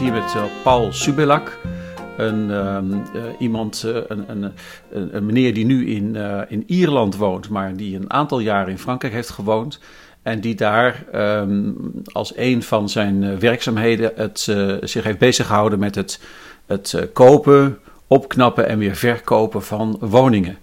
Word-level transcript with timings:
hier 0.00 0.12
met 0.12 0.34
uh, 0.34 0.44
Paul 0.62 0.92
Subelak. 0.92 1.58
Een, 2.16 2.50
um, 2.50 2.92
uh, 2.92 3.22
iemand, 3.38 3.82
uh, 3.86 3.96
een, 4.08 4.24
een, 4.30 4.52
een, 5.12 5.26
meneer 5.26 5.54
die 5.54 5.64
nu 5.64 5.86
in, 5.86 6.16
in 6.48 6.62
Ierland 6.66 7.16
woont, 7.16 7.48
maar 7.48 7.76
die 7.76 7.96
een 7.96 8.12
aantal 8.12 8.38
jaren 8.38 8.70
in 8.70 8.78
Frankrijk 8.78 9.14
heeft 9.14 9.30
gewoond. 9.30 9.80
En 10.22 10.40
die 10.40 10.54
daar 10.54 11.04
um, 11.14 11.92
als 12.04 12.32
een 12.36 12.62
van 12.62 12.88
zijn 12.88 13.38
werkzaamheden 13.38 14.12
het, 14.14 14.40
zich 14.80 15.04
heeft 15.04 15.18
beziggehouden 15.18 15.78
met 15.78 15.94
het, 15.94 16.20
het 16.66 17.08
kopen, 17.12 17.78
opknappen 18.06 18.68
en 18.68 18.78
weer 18.78 18.96
verkopen 18.96 19.62
van 19.62 19.96
woningen. 20.00 20.58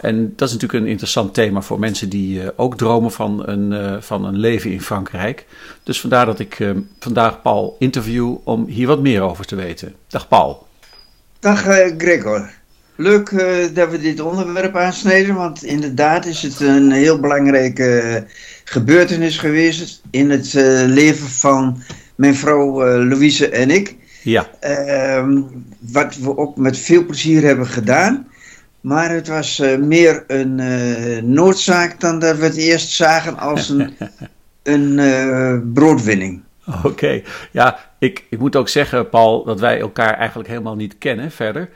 En 0.00 0.32
dat 0.36 0.48
is 0.48 0.54
natuurlijk 0.54 0.84
een 0.84 0.90
interessant 0.90 1.34
thema 1.34 1.60
voor 1.60 1.78
mensen 1.78 2.08
die 2.08 2.42
uh, 2.42 2.48
ook 2.56 2.76
dromen 2.76 3.12
van 3.12 3.48
een, 3.48 3.72
uh, 3.72 3.96
van 4.00 4.24
een 4.24 4.36
leven 4.36 4.70
in 4.70 4.80
Frankrijk. 4.80 5.46
Dus 5.82 6.00
vandaar 6.00 6.26
dat 6.26 6.38
ik 6.38 6.58
uh, 6.58 6.70
vandaag 6.98 7.42
Paul 7.42 7.76
interview 7.78 8.36
om 8.44 8.66
hier 8.66 8.86
wat 8.86 9.00
meer 9.00 9.20
over 9.22 9.44
te 9.46 9.56
weten. 9.56 9.94
Dag 10.08 10.28
Paul. 10.28 10.66
Dag 11.38 11.62
Gregor. 11.98 12.50
Leuk 12.96 13.30
dat 13.74 13.90
we 13.90 13.98
dit 13.98 14.20
onderwerp 14.20 14.76
aansneden, 14.76 15.34
want 15.34 15.64
inderdaad 15.64 16.26
is 16.26 16.42
het 16.42 16.60
een 16.60 16.90
heel 16.90 17.20
belangrijke 17.20 18.24
gebeurtenis 18.64 19.38
geweest 19.38 20.02
in 20.10 20.30
het 20.30 20.52
leven 20.86 21.28
van 21.28 21.82
mijn 22.14 22.34
vrouw 22.34 22.96
Louise 23.04 23.48
en 23.48 23.70
ik. 23.70 23.96
Ja. 24.22 24.50
Ehm, 24.60 25.40
wat 25.78 26.16
we 26.16 26.36
ook 26.36 26.56
met 26.56 26.78
veel 26.78 27.04
plezier 27.04 27.42
hebben 27.42 27.66
gedaan. 27.66 28.26
Maar 28.80 29.10
het 29.10 29.28
was 29.28 29.58
uh, 29.58 29.78
meer 29.78 30.24
een 30.26 30.58
uh, 30.58 31.22
noodzaak 31.22 32.00
dan 32.00 32.18
dat 32.18 32.36
we 32.36 32.44
het 32.44 32.56
eerst 32.56 32.90
zagen 32.90 33.38
als 33.38 33.68
een, 33.68 33.96
een 34.62 34.98
uh, 34.98 35.58
broodwinning. 35.72 36.42
Oké, 36.66 36.86
okay. 36.86 37.24
ja, 37.50 37.78
ik, 37.98 38.26
ik 38.30 38.38
moet 38.38 38.56
ook 38.56 38.68
zeggen, 38.68 39.08
Paul, 39.08 39.44
dat 39.44 39.60
wij 39.60 39.80
elkaar 39.80 40.14
eigenlijk 40.14 40.48
helemaal 40.48 40.76
niet 40.76 40.98
kennen 40.98 41.30
verder. 41.30 41.68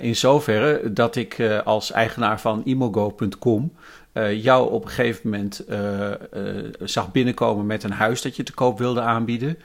in 0.00 0.16
zoverre 0.16 0.92
dat 0.92 1.16
ik 1.16 1.36
als 1.64 1.92
eigenaar 1.92 2.40
van 2.40 2.62
imogo.com 2.64 3.72
jou 4.32 4.70
op 4.70 4.84
een 4.84 4.90
gegeven 4.90 5.30
moment 5.30 5.64
zag 6.80 7.12
binnenkomen 7.12 7.66
met 7.66 7.82
een 7.82 7.92
huis 7.92 8.22
dat 8.22 8.36
je 8.36 8.42
te 8.42 8.52
koop 8.52 8.78
wilde 8.78 9.00
aanbieden. 9.00 9.58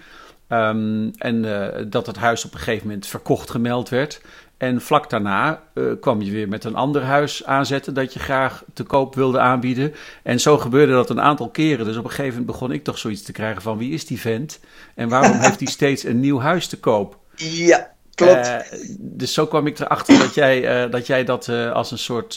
Um, 0.49 1.11
en 1.17 1.41
dat 1.89 2.05
het 2.05 2.17
huis 2.17 2.45
op 2.45 2.53
een 2.53 2.59
gegeven 2.59 2.87
moment 2.87 3.07
verkocht 3.07 3.49
gemeld 3.49 3.89
werd. 3.89 4.21
En 4.57 4.81
vlak 4.81 5.09
daarna 5.09 5.61
uh, 5.73 5.91
kwam 6.01 6.21
je 6.21 6.31
weer 6.31 6.47
met 6.47 6.63
een 6.63 6.75
ander 6.75 7.03
huis 7.03 7.45
aanzetten 7.45 7.93
dat 7.93 8.13
je 8.13 8.19
graag 8.19 8.63
te 8.73 8.83
koop 8.83 9.15
wilde 9.15 9.39
aanbieden. 9.39 9.93
En 10.23 10.39
zo 10.39 10.57
gebeurde 10.57 10.93
dat 10.93 11.09
een 11.09 11.21
aantal 11.21 11.49
keren. 11.49 11.85
Dus 11.85 11.97
op 11.97 12.03
een 12.03 12.09
gegeven 12.09 12.29
moment 12.29 12.51
begon 12.51 12.71
ik 12.71 12.83
toch 12.83 12.97
zoiets 12.97 13.21
te 13.21 13.31
krijgen 13.31 13.61
van 13.61 13.77
wie 13.77 13.93
is 13.93 14.05
die 14.05 14.19
vent? 14.19 14.59
En 14.95 15.09
waarom 15.09 15.39
heeft 15.39 15.59
hij 15.59 15.67
steeds 15.67 16.03
een 16.03 16.19
nieuw 16.19 16.39
huis 16.39 16.67
te 16.67 16.79
koop? 16.79 17.17
Ja, 17.35 17.91
klopt. 18.13 18.47
Uh, 18.47 18.55
dus 18.99 19.33
zo 19.33 19.47
kwam 19.47 19.67
ik 19.67 19.79
erachter 19.79 20.19
dat 20.19 20.33
jij, 20.33 20.85
uh, 20.85 20.91
dat, 20.91 21.07
jij 21.07 21.23
dat 21.23 21.49
als 21.49 21.91
een 21.91 21.97
soort... 21.97 22.33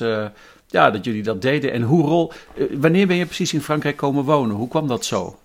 ja, 0.66 0.90
dat 0.90 1.04
jullie 1.04 1.22
dat 1.22 1.42
deden. 1.42 1.72
En 1.72 1.82
hoe 1.82 2.06
rol... 2.06 2.32
wanneer 2.70 3.06
ben 3.06 3.16
je 3.16 3.26
precies 3.26 3.52
in 3.52 3.62
Frankrijk 3.62 3.96
komen 3.96 4.24
wonen? 4.24 4.56
Hoe 4.56 4.68
kwam 4.68 4.88
dat 4.88 5.04
zo? 5.04 5.38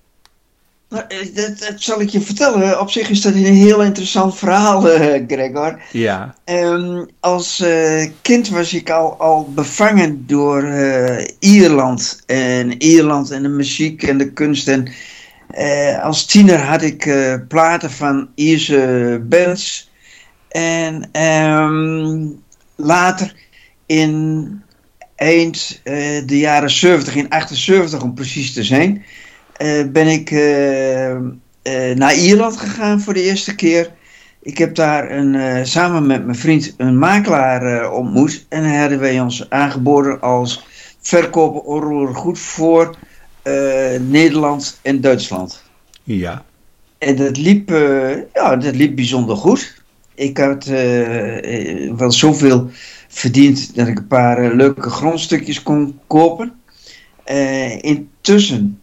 Nou, 0.94 1.06
dat, 1.34 1.60
dat, 1.60 1.82
zal 1.82 2.02
ik 2.02 2.10
je 2.10 2.22
vertellen. 2.22 2.80
Op 2.80 2.92
zich 2.92 3.10
is 3.10 3.22
dat 3.22 3.34
een 3.34 3.44
heel 3.44 3.84
interessant 3.84 4.38
verhaal, 4.38 4.88
uh, 4.88 5.24
Gregor. 5.28 5.82
Ja. 5.92 6.36
Um, 6.46 7.10
als 7.20 7.60
uh, 7.60 8.10
kind 8.22 8.50
was 8.50 8.74
ik 8.74 8.90
al, 8.90 9.20
al 9.20 9.52
bevangen 9.54 10.28
door 10.28 10.64
uh, 10.64 11.26
Ierland. 11.40 12.24
En 12.26 12.82
Ierland 12.82 13.32
en 13.32 13.42
de 13.42 13.50
muziek 13.50 14.04
en 14.04 14.18
de 14.18 14.32
kunst. 14.32 14.68
En 14.68 14.88
als 16.02 16.26
tiener 16.26 16.60
had 16.60 16.82
ik 16.82 17.16
platen 17.48 17.92
van 17.92 18.30
Ierse 18.36 19.22
bands. 19.30 19.92
En 20.50 21.22
um, 21.22 22.42
later 22.76 23.36
in 23.86 24.62
eind 25.16 25.82
de 26.26 26.38
jaren 26.38 26.72
70, 26.72 27.16
in 27.16 27.30
78 27.30 28.02
om 28.02 28.14
precies 28.14 28.54
te 28.54 28.64
zijn 28.64 29.06
ben 29.92 30.08
ik 30.08 30.32
uh, 30.32 31.10
uh, 31.10 31.96
naar 31.96 32.16
Ierland 32.16 32.58
gegaan 32.58 33.02
voor 33.02 33.14
de 33.14 33.22
eerste 33.22 33.56
keer. 33.56 33.92
Ik 34.42 34.58
heb 34.58 34.76
daar 34.76 35.12
een, 35.12 35.68
samen 35.68 36.08
met 36.08 36.26
mijn 36.26 36.38
vriend 36.38 36.74
een 36.78 36.98
makelaar 36.98 37.92
ontmoet. 37.92 38.46
En 38.50 38.64
hij 38.64 38.80
hadden 38.80 39.00
wij 39.00 39.20
ons 39.20 39.50
aangeboden 39.50 40.22
als 40.22 40.66
verkoper 41.02 42.16
goed 42.16 42.40
voor 42.40 42.96
Nederland 44.00 44.80
en 44.82 45.02
Duitsland. 45.02 45.64
Ja. 46.04 46.46
En 46.98 47.16
dat 47.16 47.38
liep, 47.38 47.70
ja, 48.34 48.56
dat 48.56 48.76
liep 48.76 48.96
bijzonder 48.96 49.36
goed. 49.36 49.84
Ik 50.16 50.38
had 50.38 50.66
wel 51.98 52.12
zoveel 52.12 52.70
verdiend 53.08 53.76
dat 53.76 53.88
ik 53.88 53.98
een 53.98 54.08
paar 54.08 54.54
leuke 54.54 54.90
grondstukjes 54.90 55.64
kon 55.64 56.00
kopen. 56.08 56.54
intussen 57.82 58.83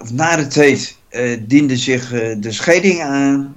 of 0.00 0.12
na 0.12 0.36
de 0.36 0.46
tijd 0.46 0.98
uh, 1.10 1.36
diende 1.46 1.76
zich 1.76 2.12
uh, 2.12 2.36
de 2.40 2.52
scheiding 2.52 3.00
aan. 3.00 3.56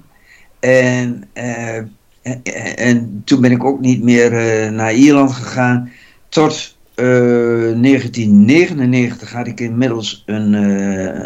En, 0.60 1.24
uh, 1.34 1.76
en, 2.22 2.42
en, 2.76 3.22
toen 3.24 3.40
ben 3.40 3.50
ik 3.50 3.64
ook 3.64 3.80
niet 3.80 4.02
meer 4.02 4.30
naar 4.72 4.94
Ierland 4.94 5.32
gegaan. 5.32 5.90
Tot 6.28 6.76
1999 6.94 9.32
had 9.32 9.46
ik 9.46 9.60
inmiddels 9.60 10.22
een, 10.26 10.52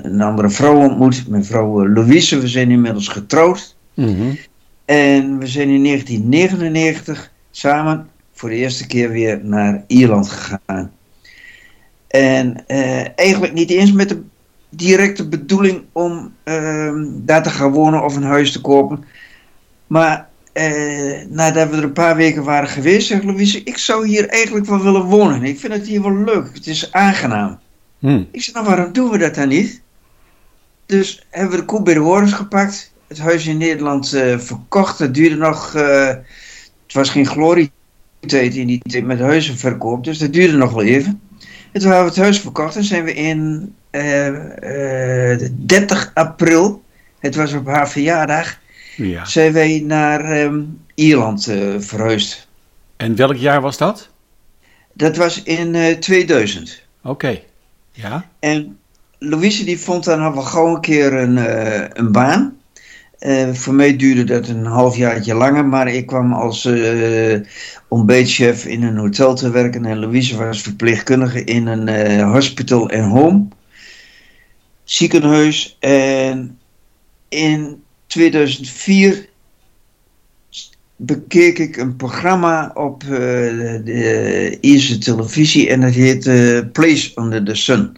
een 0.06 0.20
andere 0.20 0.50
vrouw 0.50 0.76
ontmoet. 0.76 1.28
Mijn 1.28 1.44
vrouw 1.44 1.88
Louise. 1.88 2.40
We 2.40 2.48
zijn 2.48 2.70
inmiddels 2.70 3.08
getrouwd. 3.08 3.76
Mm 3.94 4.16
-hmm. 4.16 4.38
En 4.84 5.38
we 5.38 5.46
zijn 5.46 5.68
in 5.68 5.84
1999 5.84 7.32
samen 7.50 8.08
voor 8.32 8.48
de 8.48 8.54
eerste 8.54 8.86
keer 8.86 9.10
weer 9.10 9.44
naar 9.44 9.84
Ierland 9.86 10.28
gegaan. 10.28 10.92
En 12.08 12.66
eigenlijk 13.16 13.52
niet 13.52 13.70
eens 13.70 13.92
met 13.92 14.08
de 14.08 14.22
directe 14.76 15.28
bedoeling 15.28 15.82
om 15.92 16.32
uh, 16.44 16.92
daar 17.06 17.42
te 17.42 17.50
gaan 17.50 17.72
wonen 17.72 18.04
of 18.04 18.16
een 18.16 18.22
huis 18.22 18.52
te 18.52 18.60
kopen. 18.60 19.04
Maar 19.86 20.28
uh, 20.54 21.26
nadat 21.28 21.70
we 21.70 21.76
er 21.76 21.82
een 21.82 21.92
paar 21.92 22.16
weken 22.16 22.44
waren 22.44 22.68
geweest, 22.68 23.06
zegt 23.06 23.24
Louise, 23.24 23.62
ik 23.62 23.78
zou 23.78 24.06
hier 24.06 24.28
eigenlijk 24.28 24.66
wel 24.66 24.82
willen 24.82 25.04
wonen. 25.04 25.42
Ik 25.42 25.58
vind 25.58 25.72
het 25.72 25.86
hier 25.86 26.02
wel 26.02 26.16
leuk, 26.16 26.50
het 26.52 26.66
is 26.66 26.92
aangenaam. 26.92 27.58
Hmm. 27.98 28.28
Ik 28.30 28.42
zeg, 28.42 28.54
nou 28.54 28.66
waarom 28.66 28.92
doen 28.92 29.10
we 29.10 29.18
dat 29.18 29.34
dan 29.34 29.48
niet? 29.48 29.82
Dus 30.86 31.26
hebben 31.30 31.50
we 31.50 31.56
de 31.56 31.64
koe 31.64 31.82
bij 31.82 31.94
de 31.94 32.00
horens 32.00 32.32
gepakt, 32.32 32.92
het 33.08 33.18
huis 33.18 33.46
in 33.46 33.56
Nederland 33.56 34.14
uh, 34.14 34.38
verkocht. 34.38 34.98
Het 34.98 35.14
duurde 35.14 35.36
nog, 35.36 35.74
uh, 35.76 36.06
het 36.06 36.92
was 36.92 37.10
geen 37.10 37.26
glorietijd 37.26 38.54
in 38.54 38.66
die 38.66 38.80
tijd 38.82 39.04
met 39.04 39.20
huizenverkoop, 39.20 40.04
dus 40.04 40.18
dat 40.18 40.32
duurde 40.32 40.56
nog 40.56 40.72
wel 40.72 40.84
even. 40.84 41.20
En 41.72 41.80
toen 41.80 41.90
hebben 41.90 42.08
we 42.08 42.14
het 42.14 42.24
huis 42.24 42.40
verkocht 42.40 42.76
en 42.76 42.84
zijn 42.84 43.04
we 43.04 43.14
in 43.14 43.74
30 45.66 46.10
april, 46.14 46.82
het 47.18 47.34
was 47.34 47.52
op 47.52 47.66
haar 47.66 47.88
verjaardag, 47.88 48.58
ja. 48.96 49.24
zijn 49.24 49.52
wij 49.52 49.82
naar 49.86 50.42
um, 50.42 50.80
Ierland 50.94 51.48
uh, 51.48 51.74
verhuisd. 51.78 52.48
En 52.96 53.16
welk 53.16 53.36
jaar 53.36 53.60
was 53.60 53.76
dat? 53.76 54.08
Dat 54.92 55.16
was 55.16 55.42
in 55.42 55.96
2000. 56.00 56.82
Oké, 57.02 57.10
okay. 57.10 57.44
ja. 57.92 58.28
En 58.38 58.78
Louise 59.18 59.64
die 59.64 59.78
vond 59.78 60.04
dan 60.04 60.20
al 60.20 60.34
wel 60.34 60.42
gauw 60.42 60.74
een 60.74 60.80
keer 60.80 61.12
een, 61.12 61.36
een 61.98 62.12
baan. 62.12 62.56
Uh, 63.20 63.52
voor 63.52 63.74
mij 63.74 63.96
duurde 63.96 64.24
dat 64.24 64.48
een 64.48 64.64
halfjaartje 64.64 65.34
langer, 65.34 65.64
maar 65.64 65.88
ik 65.88 66.06
kwam 66.06 66.32
als 66.32 66.64
uh, 66.64 67.40
ontbijtchef 67.88 68.64
in 68.64 68.82
een 68.82 68.96
hotel 68.96 69.34
te 69.34 69.50
werken 69.50 69.84
en 69.84 69.98
Louise 69.98 70.36
was 70.36 70.62
verpleegkundige 70.62 71.44
in 71.44 71.66
een 71.66 71.88
uh, 71.88 72.32
hospital 72.32 72.90
en 72.90 73.04
home 73.04 73.46
ziekenhuis. 74.86 75.76
En 75.80 76.58
in 77.28 77.82
2004 78.06 79.28
bekeek 80.96 81.58
ik 81.58 81.76
een 81.76 81.96
programma 81.96 82.70
op 82.74 83.00
de 83.00 84.58
Ierse 84.60 84.98
televisie 84.98 85.68
en 85.68 85.80
dat 85.80 85.92
heet 85.92 86.22
Place 86.72 87.12
Under 87.14 87.44
the 87.44 87.54
Sun. 87.54 87.96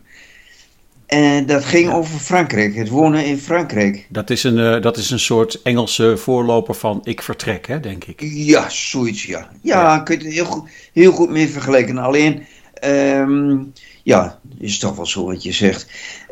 En 1.09 1.47
dat 1.47 1.65
ging 1.65 1.93
over 1.93 2.19
Frankrijk, 2.19 2.75
het 2.75 2.89
wonen 2.89 3.25
in 3.25 3.39
Frankrijk. 3.39 4.07
Dat 4.09 4.31
is 4.31 4.45
een, 4.45 4.59
uh, 4.59 4.83
dat 4.83 4.97
is 4.97 5.11
een 5.11 5.19
soort 5.19 5.63
Engelse 5.63 6.17
voorloper 6.17 6.75
van 6.75 7.01
ik 7.05 7.23
vertrek, 7.23 7.67
hè, 7.67 7.81
denk 7.81 8.05
ik. 8.05 8.21
Ja, 8.21 8.69
zoiets, 8.69 9.25
ja. 9.25 9.51
Ja, 9.63 9.83
ja. 9.83 9.99
kun 9.99 10.19
je 10.19 10.25
het 10.25 10.35
heel 10.35 10.45
goed, 10.45 10.71
heel 10.93 11.13
goed 11.13 11.31
mee 11.31 11.49
vergelijken. 11.49 11.99
Alleen, 11.99 12.47
um, 12.85 13.73
ja, 14.03 14.39
is 14.59 14.79
toch 14.79 14.97
wel 14.97 15.07
zo 15.07 15.25
wat 15.25 15.43
je 15.43 15.53
zegt. 15.53 15.91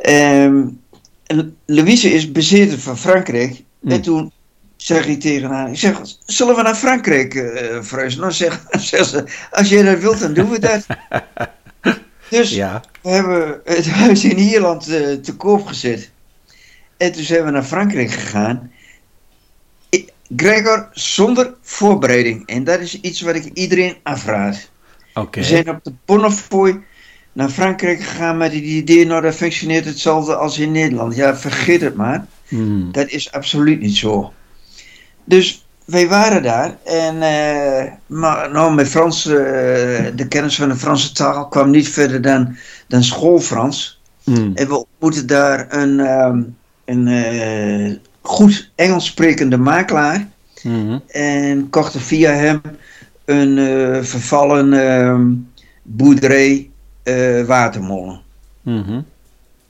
Um, 0.08 0.80
Louise 1.66 2.10
is 2.10 2.32
bezitter 2.32 2.78
van 2.78 2.98
Frankrijk. 2.98 3.62
Mm. 3.80 3.90
En 3.90 4.02
toen 4.02 4.32
zeg 4.76 5.06
ik 5.06 5.20
tegen 5.20 5.50
haar, 5.50 5.70
ik 5.70 5.78
zeg, 5.78 6.00
zullen 6.26 6.56
we 6.56 6.62
naar 6.62 6.74
Frankrijk 6.74 7.34
uh, 7.34 7.82
verhuizen? 7.82 8.20
Nou, 8.20 8.32
zeg, 8.32 8.64
zeg 8.70 9.06
ze, 9.06 9.24
als 9.50 9.68
jij 9.68 9.82
dat 9.82 9.98
wilt, 9.98 10.20
dan 10.20 10.34
doen 10.34 10.50
we 10.50 10.58
dat. 10.58 10.86
Dus 12.30 12.50
ja. 12.50 12.82
we 13.02 13.08
hebben 13.08 13.60
het 13.64 13.88
huis 13.88 14.24
in 14.24 14.38
Ierland 14.38 14.88
uh, 14.88 15.12
te 15.12 15.36
koop 15.36 15.66
gezet. 15.66 16.10
En 16.96 17.12
toen 17.12 17.22
zijn 17.22 17.44
we 17.44 17.50
naar 17.50 17.62
Frankrijk 17.62 18.10
gegaan. 18.10 18.70
Gregor, 20.36 20.88
zonder 20.92 21.54
voorbereiding. 21.62 22.46
En 22.46 22.64
dat 22.64 22.80
is 22.80 23.00
iets 23.00 23.20
wat 23.20 23.34
ik 23.34 23.50
iedereen 23.54 23.96
afraad. 24.02 24.70
We 25.30 25.44
zijn 25.44 25.70
op 25.70 25.84
de 25.84 25.92
Bonnefoy 26.04 26.82
naar 27.32 27.48
Frankrijk 27.48 28.02
gegaan 28.02 28.36
met 28.36 28.52
het 28.52 28.62
idee, 28.62 29.06
nou 29.06 29.22
dat 29.22 29.34
functioneert 29.34 29.84
hetzelfde 29.84 30.36
als 30.36 30.58
in 30.58 30.72
Nederland. 30.72 31.14
Ja, 31.14 31.36
vergeet 31.36 31.80
het 31.80 31.94
maar. 31.94 32.26
Hmm. 32.48 32.92
Dat 32.92 33.08
is 33.08 33.32
absoluut 33.32 33.80
niet 33.80 33.96
zo. 33.96 34.32
Dus 35.24 35.66
wij 35.84 36.08
waren 36.08 36.42
daar 36.42 36.76
en 36.84 37.22
eh, 37.22 37.92
maar, 38.06 38.50
nou, 38.50 38.74
met 38.74 38.88
Frans, 38.88 39.26
eh, 39.26 39.34
de 40.14 40.26
kennis 40.28 40.56
van 40.56 40.68
de 40.68 40.76
Franse 40.76 41.12
taal 41.12 41.48
kwam 41.48 41.70
niet 41.70 41.88
verder 41.88 42.22
dan, 42.22 42.56
dan 42.86 43.04
schoolfrans. 43.04 44.00
Hmm. 44.24 44.52
En 44.54 44.68
we 44.68 44.86
ontmoetten 44.86 45.26
daar 45.26 45.66
een, 45.74 46.00
ehm, 46.00 46.42
een 46.84 47.08
eh, 47.08 47.96
goed 48.20 48.70
Engels 48.74 49.06
sprekende 49.06 49.56
makelaar. 49.56 50.28
Mhm. 50.62 50.98
En 51.08 51.70
kochten 51.70 52.00
via 52.00 52.32
hem 52.32 52.60
een 53.26 53.58
eh, 53.58 54.02
vervallen 54.02 54.72
ehm, 54.72 55.32
boerderij 55.82 56.70
eh, 57.02 57.42
watermolen. 57.42 58.20
Mhm. 58.62 59.00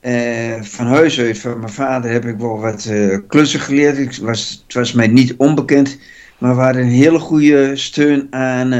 Eh, 0.00 0.62
van 0.62 0.86
huis 0.86 1.20
uit, 1.20 1.38
van 1.38 1.58
mijn 1.58 1.72
vader, 1.72 2.10
heb 2.10 2.24
ik 2.24 2.38
wel 2.38 2.58
wat 2.58 2.90
klussen 3.28 3.60
geleerd. 3.60 3.98
Ik 3.98 4.16
was, 4.16 4.62
het 4.66 4.74
was 4.74 4.92
mij 4.92 5.06
niet 5.06 5.34
onbekend. 5.36 5.98
Maar 6.38 6.56
we 6.56 6.62
hadden 6.62 6.82
een 6.82 6.88
hele 6.88 7.18
goede 7.18 7.76
steun 7.76 8.26
aan 8.30 8.70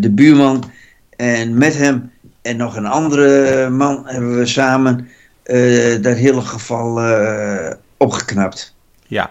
de 0.00 0.10
buurman. 0.10 0.70
En 1.16 1.58
met 1.58 1.76
hem 1.76 2.10
en 2.42 2.56
nog 2.56 2.76
een 2.76 2.86
andere 2.86 3.70
man 3.70 4.02
hebben 4.04 4.38
we 4.38 4.46
samen 4.46 5.08
dat 6.02 6.16
hele 6.16 6.40
geval 6.40 7.00
opgeknapt. 7.96 8.74
Ja. 9.06 9.30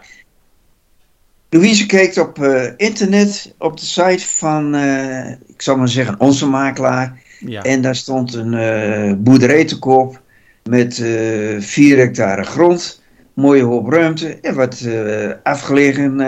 Louise 1.56 1.86
kijkt 1.86 2.18
op 2.18 2.44
eh, 2.44 2.72
internet, 2.78 3.54
op 3.58 3.80
de 3.80 3.86
site 3.86 4.26
van, 4.28 4.76
eh, 4.76 5.30
ik 5.30 5.62
zal 5.62 5.78
maar 5.78 5.90
zeggen, 5.90 6.20
onze 6.20 6.46
makelaar. 6.46 7.22
Ja. 7.40 7.62
En 7.62 7.82
daar 7.82 7.96
stond 7.96 8.34
een 8.34 8.54
eh, 8.54 9.14
boerderij 9.18 9.66
te 9.66 9.80
koop 9.80 10.22
met 10.64 11.00
eh 11.00 11.60
4 11.60 11.98
hectare 11.98 12.44
grond, 12.44 13.02
mooie 13.34 13.64
hoop 13.64 13.90
ruimte 13.90 14.40
en 14.42 14.56
wat 14.56 14.88
afgelegen 15.44 16.22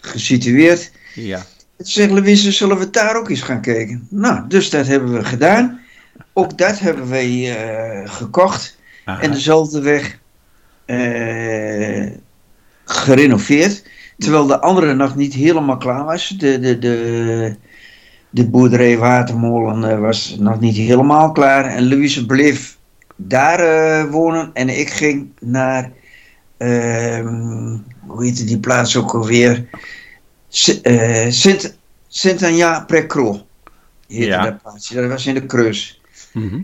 gesitueerd. 0.00 0.90
ja. 1.14 1.46
Toen 1.76 1.86
zegt 1.86 2.10
Louise, 2.10 2.52
zullen 2.52 2.78
we 2.78 2.90
daar 2.90 3.16
ook 3.16 3.30
eens 3.30 3.40
gaan 3.40 3.60
kijken? 3.60 4.06
Nou, 4.10 4.48
dus 4.48 4.70
dat 4.70 4.86
hebben 4.86 5.12
we 5.12 5.24
gedaan. 5.24 5.80
Ook 6.32 6.58
dat 6.58 6.78
hebben 6.78 7.08
wij 7.08 7.56
gekocht. 8.04 8.76
Aha. 9.04 9.22
En 9.22 9.30
dezelfde 9.30 9.80
weg 9.80 10.18
gerenoveerd. 12.84 13.82
Terwijl 14.18 14.46
de 14.46 14.60
andere 14.60 14.94
nog 14.94 15.16
niet 15.16 15.34
helemaal 15.34 15.76
klaar 15.76 16.04
was. 16.04 16.28
De, 16.28 16.58
de, 16.60 16.78
de, 16.78 17.56
de 18.30 18.48
boerderij 18.48 18.98
Watermolen 18.98 19.90
eh, 19.90 19.98
was 20.00 20.36
nog 20.38 20.60
niet 20.60 20.76
helemaal 20.76 21.32
klaar. 21.32 21.64
En 21.64 21.88
Louise 21.88 22.26
bleef 22.26 22.78
daar 23.16 23.60
eh, 23.60 24.10
wonen. 24.10 24.50
En 24.52 24.68
ik 24.78 24.90
ging 24.90 25.28
naar, 25.40 25.92
ehm, 26.56 27.76
hoe 28.06 28.24
heette 28.24 28.44
die 28.44 28.58
plaats 28.58 28.96
ook 28.96 29.14
alweer? 29.14 29.68
S- 30.48 30.80
eh, 30.80 31.26
Sint- 31.30 31.78
Sint-Anja-Precro. 32.08 33.46
heette 34.08 34.26
Ja. 34.26 34.42
dat 34.42 34.62
plaatsje. 34.62 34.94
Dat 34.94 35.10
was 35.10 35.26
in 35.26 35.34
de 35.34 35.46
Kreus. 35.46 36.00
Mhm. 36.32 36.60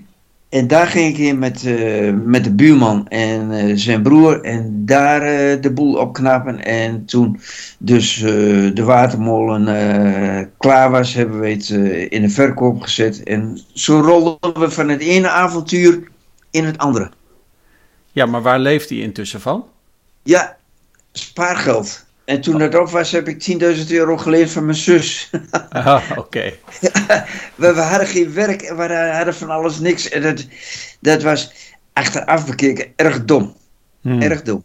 En 0.55 0.67
daar 0.67 0.87
ging 0.87 1.15
ik 1.15 1.19
in 1.19 1.39
met, 1.39 1.65
eh, 1.65 2.13
met 2.13 2.45
de 2.45 2.53
buurman 2.53 3.09
en 3.09 3.53
eh, 3.53 3.73
zijn 3.77 4.03
broer 4.03 4.41
en 4.41 4.87
daar 4.87 5.23
eh, 5.23 5.63
de 5.63 5.73
boel 5.73 5.95
opknappen. 5.95 6.65
En 6.65 7.05
toen 7.05 7.41
dus 7.79 8.17
de 8.75 8.83
watermolen 8.85 9.65
klaar 10.59 10.91
was, 10.91 11.15
hebben 11.15 11.41
we 11.41 11.51
het 11.51 11.69
in 12.11 12.23
de 12.23 12.29
verkoop 12.29 12.83
gezet. 12.83 13.23
En 13.23 13.61
zo 13.73 14.01
rolden 14.01 14.61
we 14.61 14.71
van 14.71 14.89
het 14.89 15.01
ene 15.01 15.29
avontuur 15.29 16.09
in 16.51 16.65
het 16.65 16.79
andere. 16.79 17.11
Ja, 18.13 18.27
maar 18.27 18.43
waar 18.43 18.59
leeft 18.59 18.89
hij 18.89 18.99
intussen 18.99 19.41
van? 19.41 19.65
Ja, 20.23 20.57
spaargeld. 21.13 22.05
En 22.25 22.41
toen 22.41 22.59
dat 22.59 22.75
op 22.75 22.89
was, 22.89 23.11
heb 23.11 23.29
ik 23.29 23.59
10.000 23.77 23.87
euro 23.89 24.17
geleend 24.17 24.51
van 24.51 24.65
mijn 24.65 24.77
zus. 24.77 25.31
Ah, 25.69 26.11
Oké. 26.17 26.41
we, 27.55 27.75
we 27.75 27.81
hadden 27.81 28.07
geen 28.07 28.35
werk 28.35 28.63
en 28.63 28.77
we 28.77 29.13
hadden 29.13 29.35
van 29.35 29.51
alles 29.51 29.79
niks. 29.79 30.09
En 30.09 30.23
dat, 30.23 30.47
dat 31.01 31.23
was 31.23 31.53
achteraf 31.93 32.47
bekeken 32.47 32.87
erg 32.97 33.25
dom. 33.25 33.55
Hmm. 34.01 34.23
Erg 34.23 34.43
dom. 34.43 34.65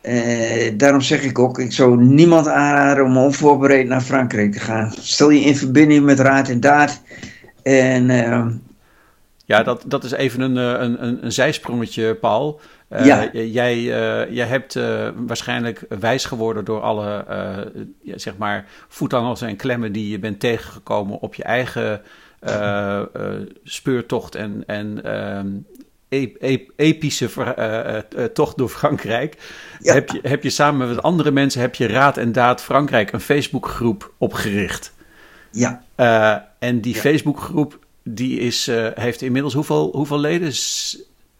Eh, 0.00 0.72
daarom 0.76 1.00
zeg 1.00 1.22
ik 1.22 1.38
ook, 1.38 1.58
ik 1.58 1.72
zou 1.72 2.04
niemand 2.04 2.48
aanraden 2.48 3.04
om 3.04 3.16
onvoorbereid 3.16 3.88
naar 3.88 4.00
Frankrijk 4.00 4.52
te 4.52 4.60
gaan. 4.60 4.92
Stel 5.00 5.30
je 5.30 5.40
in 5.40 5.56
verbinding 5.56 6.04
met 6.04 6.20
Raad 6.20 6.48
en 6.48 6.60
Daad. 6.60 7.00
En 7.62 8.10
ehm, 8.10 8.50
Ja, 9.44 9.62
dat, 9.62 9.84
dat 9.86 10.04
is 10.04 10.10
even 10.10 10.40
een, 10.40 10.56
eh, 10.56 10.82
een, 10.84 11.06
een, 11.06 11.24
een 11.24 11.32
zijsprongetje, 11.32 12.14
Paul. 12.14 12.60
Eh, 12.88 13.04
Ja. 13.06 13.30
Jij, 13.32 13.74
eh, 13.76 14.34
jij 14.34 14.46
hebt 14.46 14.76
eh, 14.76 15.08
waarschijnlijk 15.16 15.84
wijs 16.00 16.24
geworden 16.24 16.64
door 16.64 16.80
alle 16.80 17.24
zeg 18.14 18.36
maar 18.36 18.64
voetangels 18.88 19.42
en 19.42 19.56
klemmen 19.56 19.92
die 19.92 20.08
je 20.10 20.18
bent 20.18 20.40
tegengekomen 20.40 21.18
op 21.20 21.34
je 21.34 21.42
eigen 21.42 22.02
speurtocht 23.64 24.34
en, 24.34 24.62
en 24.66 25.04
ehm, 25.04 25.46
ep- 26.08 26.36
ep- 26.40 26.70
epische 26.76 27.28
tocht 28.32 28.56
door 28.56 28.68
Frankrijk. 28.68 29.36
Ja. 29.80 29.92
Heb, 29.94 30.08
je, 30.10 30.18
heb 30.22 30.42
je 30.42 30.50
samen 30.50 30.88
met 30.88 31.02
andere 31.02 31.30
mensen 31.30 31.60
heb 31.60 31.74
je 31.74 31.86
Raad 31.86 32.16
en 32.16 32.32
Daad 32.32 32.62
Frankrijk 32.62 33.12
een 33.12 33.20
Facebookgroep 33.20 34.12
opgericht. 34.18 34.94
ja, 35.50 35.82
en 36.58 36.80
die 36.80 36.94
Ja. 36.94 37.00
Facebookgroep 37.00 37.78
die 38.02 38.38
is, 38.40 38.70
heeft 38.94 39.22
inmiddels 39.22 39.54
hoeveel, 39.54 39.90
hoeveel 39.92 40.18
leden? 40.20 40.52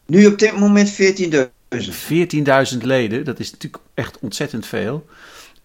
Nu 0.07 0.27
op 0.27 0.39
dit 0.39 0.57
moment 0.59 0.93
14.000. 0.93 1.47
14.000 2.73 2.79
leden. 2.81 3.25
Dat 3.25 3.41
is 3.41 3.51
natuurlijk 3.51 3.83
echt 3.95 4.19
ontzettend 4.19 4.67
veel. 4.67 5.07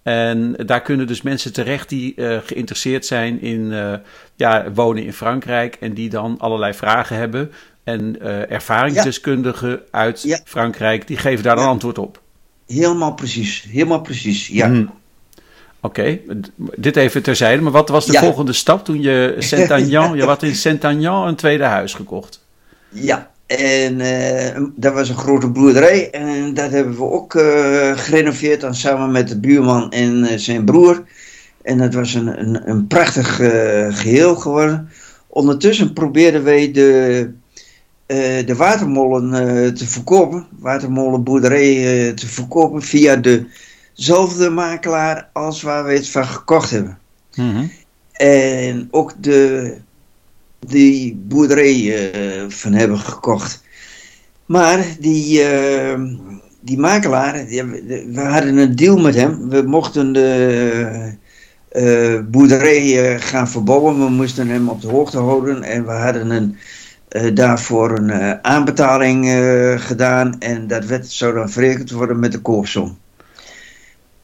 En 0.03 0.55
daar 0.65 0.81
kunnen 0.81 1.07
dus 1.07 1.21
mensen 1.21 1.53
terecht 1.53 1.89
die 1.89 2.15
eh, 2.15 2.38
geïnteresseerd 2.45 3.05
zijn 3.05 3.41
in 3.41 3.71
eh, 3.73 3.93
ja, 4.35 4.71
wonen 4.73 5.03
in 5.03 5.13
Frankrijk. 5.13 5.77
En 5.79 5.93
die 5.93 6.09
dan 6.09 6.35
allerlei 6.39 6.73
vragen 6.73 7.15
hebben. 7.15 7.51
En 7.83 8.21
eh, 8.21 8.51
ervaringsdeskundigen 8.51 9.81
uit 9.91 10.21
Ja. 10.21 10.39
Frankrijk, 10.45 11.07
die 11.07 11.17
geven 11.17 11.43
daar 11.43 11.57
Ja. 11.57 11.65
antwoord 11.65 11.98
op. 11.98 12.21
Helemaal 12.67 13.13
precies, 13.13 13.65
helemaal 13.69 14.01
precies, 14.01 14.48
ja. 14.48 14.67
Hm. 14.69 14.86
Oké, 15.79 16.19
dit 16.75 16.95
even 16.95 17.24
terzijde. 17.24 17.62
Maar 17.62 17.71
wat 17.71 17.89
was 17.89 18.05
de 18.05 18.17
volgende 18.17 18.53
stap 18.53 18.86
toen 18.86 19.01
je 19.01 19.36
Saint-Agnan... 19.39 20.15
je 20.15 20.24
had 20.24 20.43
in 20.43 20.55
Saint-Agnan 20.55 21.27
een 21.27 21.36
tweede 21.36 21.63
huis 21.63 21.93
gekocht. 21.93 22.45
Ja, 22.89 23.30
en 23.58 24.01
eh, 24.01 24.63
dat 24.75 24.93
was 24.93 25.10
een 25.10 25.17
grote 25.17 25.48
boerderij. 25.48 26.10
En 26.10 26.53
dat 26.53 26.72
hebben 26.72 26.96
we 26.96 27.03
ook 27.03 27.36
eh, 27.36 27.98
gerenoveerd 27.98 28.62
dan 28.62 28.75
samen 28.75 29.12
met 29.12 29.27
de 29.27 29.39
buurman 29.39 29.91
en 29.91 30.24
eh, 30.24 30.38
zijn 30.38 30.65
broer. 30.65 31.03
En 31.62 31.77
dat 31.77 31.93
was 31.93 32.13
een, 32.13 32.39
een, 32.39 32.70
een 32.70 32.88
prachtig 32.88 33.39
eh, 33.39 33.88
geheel 33.89 34.36
geworden. 34.36 34.89
Ondertussen 35.27 35.93
probeerden 35.93 36.43
wij 36.43 36.72
de, 36.72 37.29
de 38.46 38.53
watermolen 38.58 39.74
te 39.74 39.88
verkopen. 39.88 40.48
Watermolenboerderij 40.60 42.13
te 42.13 42.27
verkopen 42.27 42.81
via 42.81 43.15
dezelfde 43.15 44.50
makelaar 44.50 45.29
als 45.34 45.62
waar 45.62 45.86
we 45.86 45.93
het 45.93 46.10
van 46.10 46.25
gekocht 46.25 46.70
hebben. 46.70 46.98
Mhm. 47.36 47.65
En 48.12 48.88
ook 48.91 49.13
de, 49.20 49.77
die 50.68 51.15
boerderij 51.15 52.12
eh, 52.12 52.50
van 52.50 52.74
hebben 52.74 53.00
gekocht. 53.00 53.63
Maar 54.46 54.86
die, 55.00 55.41
eh, 55.44 56.01
die 56.62 56.77
makelaar, 56.80 57.46
die- 57.48 57.63
we 58.12 58.22
hadden 58.22 58.58
een 58.58 58.75
deal 58.75 58.98
met 58.98 59.15
hem. 59.15 59.50
We 59.50 59.62
mochten 59.62 60.13
de 60.13 61.20
eh, 61.70 62.20
boerderij 62.32 63.20
gaan 63.20 63.50
verbouwen. 63.50 64.00
We 64.00 64.10
moesten 64.10 64.48
hem 64.48 64.70
op 64.70 64.82
de 64.82 64.88
hoogte 64.88 65.18
houden. 65.20 65.63
En 65.63 65.86
we 65.86 65.91
hadden 65.91 66.30
een, 66.30 66.56
daarvoor 67.36 67.98
een 67.98 68.44
aanbetaling 68.44 69.25
gedaan. 69.82 70.39
En 70.39 70.68
dat 70.68 70.86
werd, 70.86 71.08
zou 71.08 71.34
dan 71.34 71.50
verrekend 71.50 71.91
worden 71.91 72.20
met 72.20 72.32
de 72.32 72.39
koopsom 72.41 72.98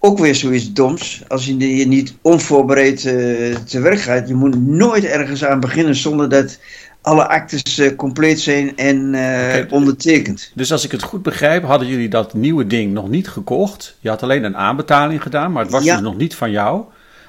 ook 0.07 0.17
weer 0.19 0.35
zoiets 0.35 0.73
doms. 0.73 1.23
Als 1.27 1.45
je 1.45 1.77
je 1.77 1.87
niet 1.87 2.13
onvoorbereid 2.21 3.05
eh, 3.05 3.55
te 3.55 3.79
werk 3.79 3.99
gaat. 4.01 4.27
Je 4.27 4.33
moet 4.35 4.67
nooit 4.67 5.03
ergens 5.05 5.45
aan 5.45 5.59
beginnen 5.59 5.95
zonder 5.95 6.29
dat 6.29 6.59
alle 7.01 7.27
actes 7.27 7.77
eh, 7.77 7.95
compleet 7.95 8.39
zijn 8.39 8.77
en 8.77 9.15
eh, 9.15 9.71
ondertekend. 9.71 10.51
Dus 10.55 10.71
als 10.71 10.85
ik 10.85 10.91
het 10.91 11.03
goed 11.03 11.21
begrijp, 11.23 11.63
hadden 11.63 11.87
jullie 11.87 12.09
dat 12.09 12.33
nieuwe 12.33 12.67
ding 12.67 12.93
nog 12.93 13.09
niet 13.09 13.27
gekocht. 13.27 13.97
Je 13.99 14.09
had 14.09 14.23
alleen 14.23 14.43
een 14.43 14.57
aanbetaling 14.57 15.21
gedaan, 15.21 15.51
maar 15.51 15.63
het 15.63 15.71
was 15.71 15.83
Ja. 15.83 15.93
dus 15.93 16.03
nog 16.03 16.17
niet 16.17 16.35
van 16.35 16.51
jou. 16.51 16.83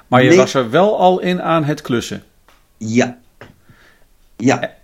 Maar 0.07 0.23
je 0.23 0.29
Nee. 0.29 0.39
was 0.39 0.55
er 0.55 0.71
wel 0.71 0.99
al 0.99 1.21
in 1.21 1.43
aan 1.43 1.65
het 1.65 1.81
klussen. 1.83 2.23
Ja. 2.77 3.19
Ja, 4.37 4.77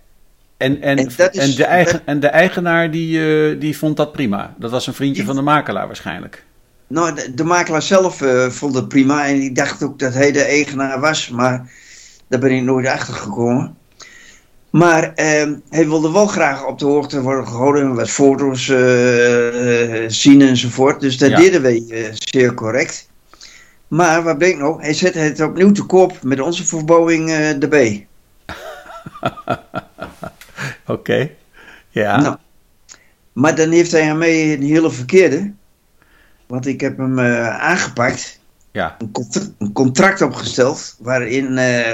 En, 0.57 0.81
en, 0.81 0.97
En 0.97 1.09
dat 1.17 1.35
is- 1.35 1.49
en, 1.49 1.55
de, 1.55 1.63
eigen, 1.65 1.91
dat- 1.91 2.01
en 2.05 2.19
de 2.19 2.27
eigenaar 2.27 2.91
die, 2.91 3.57
die 3.57 3.77
vond 3.77 3.97
dat 3.97 4.11
prima. 4.11 4.53
Dat 4.57 4.71
was 4.71 4.87
een 4.87 4.93
vriendje 4.93 5.23
van 5.23 5.35
de 5.35 5.41
makelaar 5.41 5.85
waarschijnlijk. 5.87 6.43
Nou, 6.87 7.15
de, 7.15 7.33
de 7.33 7.43
makelaar 7.43 7.81
zelf 7.81 8.21
uh, 8.21 8.49
vond 8.49 8.75
het 8.75 8.87
prima 8.87 9.27
en 9.27 9.41
ik 9.41 9.55
dacht 9.55 9.83
ook 9.83 9.99
dat 9.99 10.13
hij 10.13 10.31
de 10.31 10.43
eigenaar 10.43 10.99
was, 10.99 11.29
maar 11.29 11.71
daar 12.27 12.39
ben 12.39 12.51
ik 12.51 12.63
nooit 12.63 12.87
achter 12.87 13.13
gekomen. 13.13 13.77
Maar 14.69 15.03
uh, 15.03 15.13
hij 15.69 15.87
wilde 15.87 16.11
wel 16.11 16.27
graag 16.27 16.65
op 16.65 16.79
de 16.79 16.85
hoogte 16.85 17.21
worden 17.21 17.47
gehouden, 17.47 17.95
wat 17.95 18.09
foto's 18.09 18.67
uh, 18.67 20.03
zien 20.07 20.41
enzovoort. 20.41 20.99
Dus 20.99 21.17
dat 21.17 21.29
ja. 21.29 21.37
deden 21.37 21.61
wij 21.61 21.83
zeer 22.13 22.53
correct. 22.53 23.09
Maar 23.87 24.23
wat 24.23 24.37
bleek 24.37 24.57
nou? 24.57 24.81
Hij 24.81 24.93
zette 24.93 25.19
het 25.19 25.41
opnieuw 25.41 25.71
te 25.71 25.83
koop 25.83 26.23
met 26.23 26.39
onze 26.39 26.65
verbouwing 26.65 27.29
erbij. 27.31 28.07
Oké, 30.85 30.91
okay. 30.91 31.35
ja. 31.89 32.21
Nou, 32.21 32.35
maar 33.33 33.55
dan 33.55 33.71
heeft 33.71 33.91
hij 33.91 34.09
aan 34.09 34.17
mij 34.17 34.53
een 34.53 34.63
hele 34.63 34.91
verkeerde. 34.91 35.53
Want 36.47 36.67
ik 36.67 36.81
heb 36.81 36.97
hem 36.97 37.19
uh, 37.19 37.59
aangepakt. 37.59 38.39
Ja. 38.71 38.95
Een, 38.99 39.11
contract, 39.11 39.51
een, 39.57 39.71
contract 39.71 40.21
opgesteld 40.21 40.95
waarin 40.99 41.51
uh, 41.51 41.91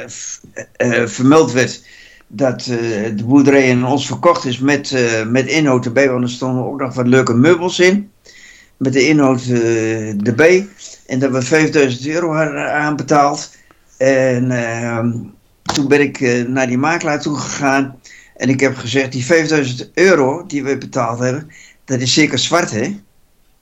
uh, 0.77 1.07
vermeld 1.07 1.51
werd 1.51 1.85
dat 2.27 2.61
de 2.63 3.23
boerderij 3.25 3.71
aan 3.71 3.85
ons 3.85 4.07
verkocht 4.07 4.45
is 4.45 4.59
met, 4.59 4.95
met 5.27 5.47
inhoud 5.47 5.85
erbij. 5.85 6.09
Want 6.09 6.23
er 6.23 6.29
stonden 6.29 6.65
ook 6.65 6.79
nog 6.79 6.93
wat 6.93 7.07
leuke 7.07 7.33
meubels 7.33 7.79
in. 7.79 8.11
Met 8.77 8.93
de 8.93 9.07
inhoud 9.07 9.45
erbij. 10.23 10.67
En 11.07 11.19
dat 11.19 11.31
we 11.31 11.41
5000 11.41 12.07
euro 12.07 12.33
hadden 12.33 12.73
aanbetaald. 12.73 13.55
En 13.97 14.51
ehm, 14.51 15.11
toen 15.61 15.87
ben 15.87 16.01
ik 16.01 16.47
naar 16.47 16.67
die 16.67 16.77
makelaar 16.77 17.21
toe 17.21 17.37
gegaan. 17.37 17.99
En 18.41 18.49
ik 18.49 18.59
heb 18.59 18.75
gezegd, 18.75 19.11
die 19.11 19.25
5000 19.25 19.91
euro 19.93 20.45
die 20.45 20.63
we 20.63 20.77
betaald 20.77 21.19
hebben, 21.19 21.51
dat 21.85 21.99
is 21.99 22.13
zeker 22.13 22.39
zwart, 22.39 22.71
hè? 22.71 22.99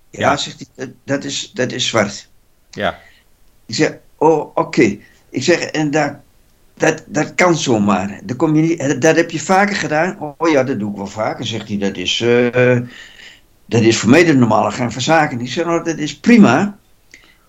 Ja, 0.10 0.38
zegt 0.38 0.66
hij, 0.75 0.94
dat, 1.04 1.24
is, 1.24 1.51
dat 1.54 1.72
is 1.72 1.88
zwart. 1.88 2.30
Ja. 2.72 3.00
Ik 3.66 3.75
zeg, 3.75 3.98
oh, 4.18 4.51
oké. 4.54 4.98
Ik 5.30 5.44
zeg, 5.44 5.60
en 5.60 5.92
dat, 5.92 6.13
dat, 6.74 7.04
dat 7.08 7.36
kan 7.36 7.58
zomaar. 7.58 8.20
Dat, 8.24 8.38
kom 8.38 8.56
je 8.56 8.62
niet, 8.62 9.01
dat 9.01 9.16
heb 9.16 9.32
je 9.32 9.39
vaker 9.39 9.75
gedaan. 9.75 10.18
Oh 10.38 10.50
ja, 10.50 10.63
dat 10.63 10.80
doe 10.80 10.92
ik 10.92 10.98
wel 10.98 11.08
vaker, 11.08 11.46
zegt 11.46 11.68
hij. 11.68 11.78
Dat 11.78 11.98
is, 11.98 12.20
uh, 12.20 12.80
dat 13.66 13.82
is 13.82 13.98
voor 13.98 14.10
mij 14.10 14.24
de 14.24 14.36
normale 14.36 14.72
gang 14.72 14.94
van 14.94 15.01
zaken. 15.01 15.39
Ik 15.39 15.51
zeg, 15.51 15.66
nou, 15.66 15.84
dat 15.84 15.98
is 15.98 16.20
prima. 16.20 16.78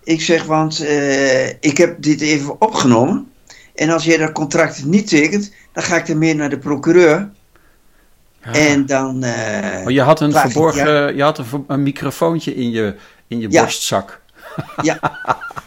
Ik 0.05 0.21
zeg, 0.21 0.45
want 0.45 0.83
uh, 0.83 1.49
ik 1.49 1.77
heb 1.77 2.03
dit 2.03 2.21
even 2.21 2.61
opgenomen. 2.61 3.31
En 3.75 3.91
als 3.91 4.05
jij 4.05 4.17
dat 4.17 4.33
contract 4.33 4.85
niet 4.85 5.09
tekent, 5.09 5.55
dan 5.73 5.83
ga 5.83 5.97
ik 5.97 6.09
ermee 6.09 6.35
naar 6.35 6.51
de 6.51 6.59
procureur. 6.59 7.31
Ja. 8.45 8.53
En 8.53 8.87
dan. 8.87 9.25
Uh, 9.25 9.89
je 9.89 10.01
had 10.01 10.21
een 10.21 10.33
verborgen, 10.33 11.17
je 11.17 11.23
had 11.23 11.39
een, 11.39 11.65
een, 11.67 11.83
microfoontje 11.83 12.55
in 12.55 12.71
je, 12.71 12.95
in 13.29 13.41
je 13.41 13.49
borstzak. 13.49 14.19
Ja, 14.83 14.99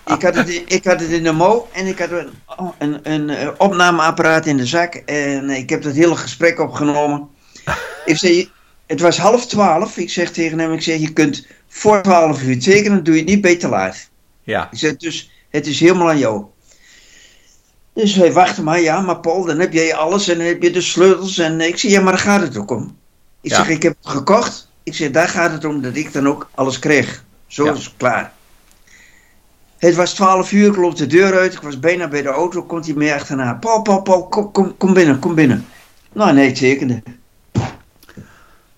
ik 0.05 0.21
had, 0.21 0.35
het, 0.35 0.63
ik 0.67 0.83
had 0.85 0.99
het 0.99 1.09
in 1.09 1.23
de 1.23 1.31
mo 1.31 1.67
en 1.71 1.87
ik 1.87 1.99
had 1.99 2.11
een, 2.11 2.29
een, 2.77 2.99
een, 3.03 3.29
een 3.41 3.59
opnameapparaat 3.59 4.45
in 4.45 4.57
de 4.57 4.65
zak. 4.65 4.93
En 4.95 5.49
ik 5.49 5.69
heb 5.69 5.81
dat 5.81 5.93
hele 5.93 6.15
gesprek 6.15 6.59
opgenomen. 6.59 7.29
Ik 8.05 8.17
zei, 8.17 8.51
het 8.85 9.01
was 9.01 9.17
half 9.17 9.45
twaalf. 9.45 9.97
Ik 9.97 10.09
zeg 10.09 10.31
tegen 10.31 10.59
hem, 10.59 10.73
ik 10.73 10.81
zeg, 10.81 10.99
je 10.99 11.13
kunt 11.13 11.47
voor 11.67 12.01
twaalf 12.01 12.43
uur 12.43 12.59
tekenen, 12.59 13.03
doe 13.03 13.13
je 13.13 13.19
het 13.19 13.29
niet 13.29 13.41
beter 13.41 13.69
laat. 13.69 14.09
Ja. 14.43 14.71
Ik 14.71 14.77
zeg, 14.77 14.95
dus 14.95 15.31
het 15.49 15.67
is 15.67 15.79
helemaal 15.79 16.09
aan 16.09 16.17
jou. 16.17 16.45
Dus 17.93 18.15
wij 18.15 18.33
wachten 18.33 18.63
maar, 18.63 18.81
ja, 18.81 19.01
maar 19.01 19.19
Paul, 19.19 19.45
dan 19.45 19.59
heb 19.59 19.73
jij 19.73 19.95
alles 19.95 20.27
en 20.27 20.37
dan 20.37 20.47
heb 20.47 20.61
je 20.61 20.71
de 20.71 20.81
sleutels. 20.81 21.37
En 21.37 21.61
ik 21.61 21.77
zeg, 21.77 21.91
ja, 21.91 22.01
maar 22.01 22.13
daar 22.13 22.21
gaat 22.21 22.41
het 22.41 22.57
ook 22.57 22.71
om. 22.71 22.97
Ik 23.41 23.51
ja. 23.51 23.55
zeg, 23.55 23.69
ik 23.69 23.83
heb 23.83 23.95
het 24.01 24.11
gekocht. 24.11 24.67
Ik 24.83 24.95
zeg, 24.95 25.11
daar 25.11 25.29
gaat 25.29 25.51
het 25.51 25.65
om 25.65 25.81
dat 25.81 25.95
ik 25.95 26.13
dan 26.13 26.27
ook 26.27 26.49
alles 26.55 26.79
kreeg. 26.79 27.23
Zo 27.47 27.65
ja. 27.65 27.73
is 27.73 27.85
het 27.85 27.93
klaar. 27.97 28.33
Het 29.77 29.95
was 29.95 30.13
12 30.13 30.51
uur, 30.51 30.67
ik 30.67 30.75
loop 30.75 30.95
de 30.95 31.07
deur 31.07 31.37
uit. 31.37 31.53
Ik 31.53 31.61
was 31.61 31.79
bijna 31.79 32.07
bij 32.07 32.21
de 32.21 32.29
auto, 32.29 32.63
komt 32.63 32.85
hij 32.85 32.95
mee 32.95 33.13
achterna. 33.13 33.53
Paul, 33.53 33.81
Paul, 33.81 34.01
Paul, 34.01 34.27
kom, 34.27 34.51
kom, 34.51 34.77
kom 34.77 34.93
binnen, 34.93 35.19
kom 35.19 35.35
binnen. 35.35 35.65
Nou, 36.13 36.33
nee, 36.33 36.51
tekende. 36.51 37.03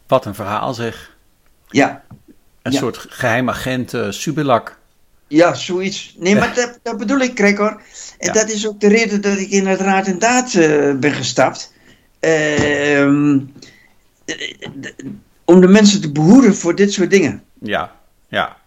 Wat 0.08 0.26
een 0.26 0.36
verhaal 0.36 0.74
zeg. 0.74 1.16
Ja. 1.68 2.04
Een 2.62 2.72
ja. 2.72 2.80
soort 2.80 3.06
geheim 3.10 3.50
agent 3.50 3.94
uh, 3.94 4.10
Subelak. 4.10 4.78
Ja, 5.28 5.54
zoiets. 5.54 6.16
Nee, 6.20 6.36
maar 6.36 6.56
dat, 6.56 6.80
dat 6.84 6.98
bedoel 6.98 7.20
ik, 7.20 7.38
Gregor. 7.38 7.82
En 8.18 8.28
ja. 8.28 8.32
dat 8.34 8.50
is 8.50 8.68
ook 8.68 8.80
de 8.80 8.88
reden 8.88 9.22
dat 9.22 9.38
ik 9.38 9.50
in 9.50 9.68
het 9.68 9.80
Raad 9.80 10.08
en 10.08 10.20
Daad 10.20 10.54
uh, 10.54 10.94
ben 10.94 11.12
gestapt. 11.12 11.74
Uh, 12.20 13.08
om 15.46 15.62
de 15.62 15.68
mensen 15.68 16.02
te 16.02 16.12
behoeden 16.12 16.56
voor 16.56 16.76
dit 16.76 16.94
soort 16.94 17.10
dingen. 17.10 17.44
Ja, 17.60 17.96
ja. 18.28 18.58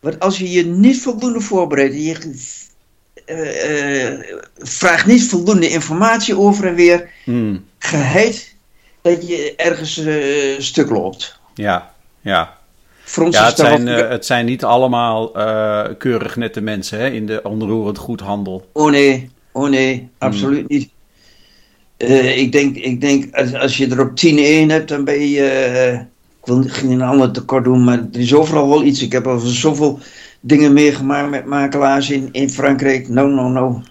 Want 0.00 0.20
als 0.20 0.38
je 0.38 0.50
je 0.50 0.66
niet 0.66 1.02
voldoende 1.02 1.40
voorbereidt, 1.40 1.94
je 1.94 2.34
uh, 3.26 4.38
vraagt 4.58 5.06
niet 5.06 5.28
voldoende 5.28 5.68
informatie 5.68 6.38
over 6.38 6.66
en 6.66 6.74
weer, 6.74 7.10
hmm. 7.24 7.64
geheid 7.78 8.54
dat 9.02 9.28
je 9.28 9.54
ergens 9.56 10.00
stuk 10.66 10.90
loopt. 10.90 11.40
Ja, 11.54 11.94
ja. 12.20 12.55
Ja, 13.14 13.46
het 13.46 13.56
zijn, 13.56 13.86
uh, 13.86 14.08
het 14.08 14.26
zijn 14.26 14.44
niet 14.46 14.64
allemaal 14.64 15.38
uh, 15.38 15.84
keurig 15.98 16.36
nette 16.36 16.60
mensen 16.60 16.98
hè, 16.98 17.08
in 17.08 17.26
de 17.26 17.42
onroerend 17.42 17.98
goedhandel. 17.98 18.68
Oh 18.72 18.90
nee, 18.90 19.30
oh 19.52 19.68
nee, 19.68 20.08
absoluut 20.18 20.66
hmm. 20.66 20.76
niet. 20.76 20.90
Uh, 21.98 22.38
ik 22.38 22.52
denk, 22.52 22.76
ik 22.76 23.00
denk 23.00 23.34
als, 23.34 23.54
als 23.54 23.76
je 23.76 23.88
er 23.88 24.00
op 24.00 24.10
10-1 24.10 24.70
hebt, 24.70 24.88
dan 24.88 25.04
ben 25.04 25.28
je. 25.28 26.04
ik 26.40 26.46
wil 26.46 26.62
geen 26.66 27.02
ander 27.02 27.30
tekort 27.30 27.64
doen, 27.64 27.84
maar 27.84 27.98
er 28.12 28.20
is 28.20 28.34
overal 28.34 28.68
wel 28.68 28.84
iets. 28.84 29.02
Ik 29.02 29.12
heb 29.12 29.26
al 29.26 29.38
zoveel 29.38 29.98
dingen 30.40 30.72
meegemaakt 30.72 31.30
met 31.30 31.44
makelaars 31.44 32.10
in, 32.10 32.28
in 32.32 32.50
Frankrijk. 32.50 33.08
No, 33.08 33.26
no, 33.26 33.48
no. 33.48 33.82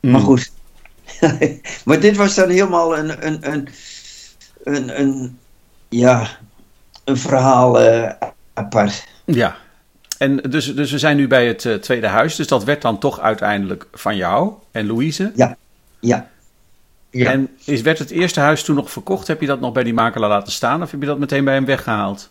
Hmm. 0.00 0.10
Maar 0.10 0.20
goed. 0.20 0.52
maar 1.84 2.00
dit 2.00 2.16
was 2.16 2.34
dan 2.34 2.48
helemaal 2.48 2.98
een, 2.98 3.26
een, 3.26 3.52
een, 3.52 3.68
een, 4.64 5.00
een 5.00 5.38
ja, 5.88 6.38
een 7.10 7.16
verhaal 7.16 7.82
uh, 7.82 8.10
apart. 8.54 9.06
Ja, 9.24 9.56
en 10.20 10.36
dus, 10.36 10.74
dus 10.74 10.90
we 10.90 10.98
zijn 10.98 11.16
nu 11.16 11.26
bij 11.26 11.46
het 11.46 11.64
uh, 11.64 11.74
tweede 11.74 12.06
huis. 12.06 12.36
Dus 12.36 12.46
dat 12.46 12.64
werd 12.64 12.82
dan 12.82 12.98
toch 12.98 13.20
uiteindelijk 13.20 13.86
van 13.92 14.16
jou 14.16 14.52
en 14.70 14.86
Louise? 14.86 15.32
Ja, 15.34 15.56
ja. 16.00 16.28
ja. 17.10 17.30
En 17.30 17.48
is, 17.64 17.80
werd 17.80 17.98
het 17.98 18.10
eerste 18.10 18.40
huis 18.40 18.62
toen 18.62 18.76
nog 18.76 18.90
verkocht? 18.90 19.26
Heb 19.26 19.40
je 19.40 19.46
dat 19.46 19.60
nog 19.60 19.72
bij 19.72 19.82
die 19.82 19.94
makelaar 19.94 20.28
laten 20.28 20.52
staan? 20.52 20.82
Of 20.82 20.90
heb 20.90 21.00
je 21.00 21.06
dat 21.06 21.18
meteen 21.18 21.44
bij 21.44 21.54
hem 21.54 21.64
weggehaald? 21.64 22.30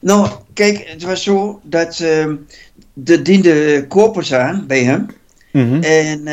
Nou, 0.00 0.28
kijk, 0.52 0.88
het 0.88 1.02
was 1.02 1.22
zo 1.22 1.60
dat 1.62 1.98
uh, 1.98 2.24
er 3.04 3.22
diende 3.22 3.84
kopers 3.88 4.34
aan 4.34 4.66
bij 4.66 4.84
hem. 4.84 5.06
Mm 5.52 5.70
-hmm. 5.70 5.82
En 5.82 6.26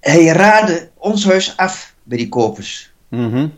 hij 0.00 0.26
raadde 0.26 0.88
ons 0.94 1.24
huis 1.24 1.56
af 1.56 1.94
bij 2.02 2.18
die 2.18 2.28
kopers. 2.28 2.93
Mm 3.14 3.32
-hmm. 3.32 3.52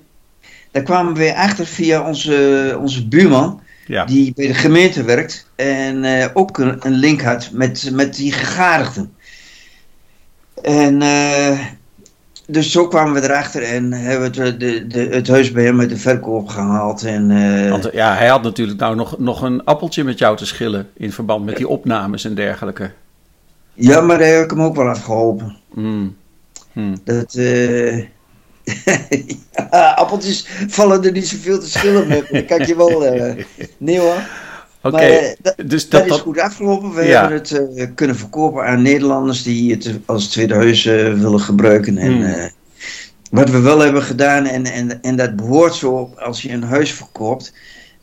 Daar 0.77 0.85
kwamen 0.85 1.15
we 1.15 1.37
achter 1.37 1.67
via 1.67 2.09
onze, 2.09 2.77
onze 2.81 3.09
buurman, 3.09 3.61
ja. 3.87 4.05
die 4.05 4.33
bij 4.35 4.47
de 4.47 4.55
gemeente 4.55 5.05
werkt 5.05 5.51
en 5.55 6.05
uh, 6.05 6.27
ook 6.35 6.59
een, 6.59 6.87
een, 6.87 6.93
link 6.93 7.21
had 7.21 7.51
met, 7.53 7.91
met 7.93 8.15
die 8.15 8.33
gegadigden. 8.33 9.15
En 10.63 11.03
uh, 11.03 11.61
dus 12.47 12.73
zo 12.73 12.89
kwamen 12.89 13.15
we 13.15 13.23
erachter 13.23 13.63
en 13.63 13.93
hebben 13.93 14.33
we 14.33 14.43
het, 14.43 14.61
de, 14.61 14.87
de, 14.87 14.99
het 14.99 15.29
huis 15.29 15.53
bij 15.53 15.65
hem 15.65 15.77
met 15.77 15.89
de 15.89 15.97
verkoop 15.97 16.49
gehaald. 16.49 17.05
En, 17.05 17.31
uh, 17.31 17.71
Want 17.71 17.89
ja, 17.93 18.15
hij 18.15 18.29
had 18.29 18.43
natuurlijk 18.43 18.79
nou 18.79 18.97
nog, 18.97 19.19
nog 19.19 19.43
een 19.43 19.65
appeltje 19.65 20.05
met 20.05 20.19
jou 20.19 20.37
te 20.37 20.47
schillen 20.47 20.89
in 20.97 21.13
verband 21.13 21.45
met 21.45 21.57
die 21.57 21.69
opnames 21.69 22.25
en 22.25 22.35
dergelijke. 22.35 22.91
Ja, 23.75 24.01
maar 24.01 24.19
daar 24.19 24.29
heb 24.29 24.45
ik 24.45 24.51
hem 24.51 24.63
ook 24.63 24.77
wel 24.77 24.89
afgeholpen. 24.89 25.57
Mm. 25.75 26.17
Mm. 26.73 26.97
Dat, 27.05 27.39
ja, 29.71 29.95
appeltjes 30.01 30.47
vallen 30.69 31.05
er 31.05 31.13
niet 31.13 31.29
zoveel 31.29 31.59
te 31.59 31.71
schillen 31.71 32.09
met. 32.09 32.29
Dat 32.31 32.45
kan 32.45 32.61
ik 32.61 32.67
je 32.67 32.77
wel. 32.77 33.17
Uh, 33.17 33.35
nee 33.79 33.99
hoor. 33.99 34.29
Oké, 34.83 34.95
okay, 34.95 35.37
dus 35.67 35.89
dat, 35.89 36.09
dat, 36.09 36.17
is 36.17 36.23
goed 36.23 36.39
afgelopen. 36.39 36.95
We 36.95 37.05
ja. 37.05 37.21
hebben 37.21 37.39
het 37.39 37.51
uh, 37.51 37.87
kunnen 37.95 38.17
verkopen 38.17 38.65
aan 38.65 38.83
Nederlanders 38.83 39.43
die 39.43 39.71
het 39.71 39.91
als 40.05 40.29
tweede 40.29 40.55
huis 40.55 40.85
willen 40.85 41.41
gebruiken. 41.41 41.99
En 41.99 42.13
hmm. 42.13 42.51
wat 43.31 43.51
we 43.51 43.61
wel 43.61 43.79
hebben 43.79 44.03
gedaan, 44.03 44.47
en, 44.47 44.65
en, 44.65 45.03
en 45.03 45.17
dat 45.17 45.37
behoort 45.37 45.75
zo 45.75 46.15
als 46.17 46.43
je 46.43 46.51
een 46.53 46.63
huis 46.63 46.93
verkoopt. 46.93 47.53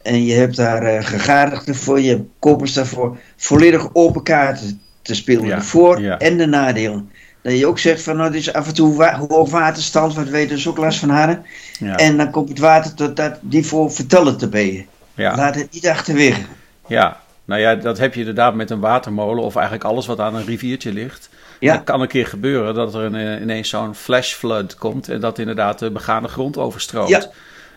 En 0.02 0.26
je 0.26 0.34
hebt 0.34 0.56
daar 0.56 1.04
gegadigden 1.04 1.76
voor, 1.76 2.00
je 2.00 2.10
hebt 2.10 2.30
kopers 2.40 2.74
daarvoor. 2.74 3.18
Volledig 3.36 3.90
open 3.94 4.24
kaarten 4.24 4.82
te 5.02 5.16
spelen. 5.16 5.46
Ja. 5.46 5.56
De 5.56 5.62
voor- 5.62 6.02
ja. 6.02 6.18
en 6.18 6.38
de 6.38 6.46
nadelen. 6.46 7.10
Dat 7.44 7.58
je 7.58 7.68
ook 7.68 7.80
zegt 7.80 8.02
van 8.04 8.16
nou, 8.16 8.28
het 8.28 8.38
is 8.38 8.54
af 8.54 8.68
en 8.68 8.74
toe 8.74 8.96
wa 8.96 9.18
hoog 9.28 9.50
waterstand, 9.50 10.14
wat 10.14 10.28
wij 10.28 10.48
dus 10.48 10.68
ook 10.68 10.78
last 10.78 11.00
van 11.00 11.10
hadden. 11.10 11.46
Ja. 11.80 11.96
En 11.96 12.18
dan 12.18 12.32
komt 12.32 12.50
het 12.50 12.60
water 12.60 12.94
tot 12.94 13.16
dat 13.16 13.38
die 13.42 13.66
voor 13.66 13.92
vertellen 13.92 14.38
te 14.38 14.50
ben 14.50 14.86
Ja. 15.16 15.36
Laat 15.36 15.56
het 15.56 15.68
niet 15.72 15.88
achterwege. 15.88 16.42
Ja, 16.88 17.22
nou 17.46 17.62
ja, 17.62 17.76
dat 17.76 17.98
heb 17.98 18.14
je 18.14 18.20
inderdaad 18.20 18.56
met 18.56 18.70
een 18.70 18.80
watermolen 18.80 19.44
of 19.44 19.56
eigenlijk 19.56 19.86
alles 19.86 20.06
wat 20.06 20.20
aan 20.20 20.36
een 20.36 20.46
riviertje 20.46 20.94
ligt. 20.94 21.30
Ja. 21.60 21.74
Het 21.74 21.84
kan 21.84 22.02
een 22.02 22.08
keer 22.08 22.28
gebeuren 22.28 22.74
dat 22.74 22.94
er 22.96 23.02
een, 23.02 23.42
ineens 23.42 23.70
zo'n 23.70 23.96
flash 23.96 24.34
flood 24.34 24.76
komt 24.76 25.10
en 25.10 25.20
dat 25.20 25.40
inderdaad 25.40 25.80
de 25.80 25.92
begane 25.92 26.28
grond 26.28 26.58
overstroomt. 26.58 27.10
Ja. 27.10 27.30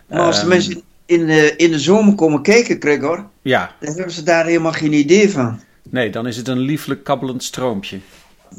Maar 0.08 0.20
als 0.20 0.34
de 0.36 0.40
Ehm, 0.40 0.48
mensen 0.48 0.82
in 1.06 1.26
de, 1.26 1.56
in 1.56 1.70
de 1.70 1.78
zomer 1.78 2.14
komen 2.14 2.42
kijken, 2.42 2.76
Gregor, 2.80 3.24
Ja, 3.42 3.70
dan 3.80 3.94
hebben 3.94 4.12
ze 4.14 4.22
daar 4.22 4.44
helemaal 4.46 4.72
geen 4.72 4.92
idee 4.92 5.30
van. 5.30 5.60
nee, 5.90 6.10
dan 6.10 6.26
is 6.26 6.36
het 6.36 6.48
een 6.48 6.58
lieflijk 6.58 7.04
kabbelend 7.04 7.44
stroompje. 7.44 7.98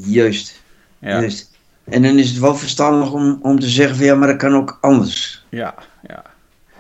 Juist, 0.06 0.62
Ja. 1.00 1.30
En 1.84 2.02
dan 2.02 2.18
is 2.18 2.30
het 2.30 2.40
wel 2.40 2.56
verstandig 2.56 3.12
om, 3.12 3.40
om 3.42 3.60
te 3.60 3.70
zeggen 3.70 3.96
van 3.96 4.06
ja, 4.06 4.16
maar 4.16 4.28
dat 4.28 4.38
kan 4.38 4.56
ook 4.56 4.78
anders. 4.82 5.46
ja, 5.50 5.76
ja. 6.08 6.24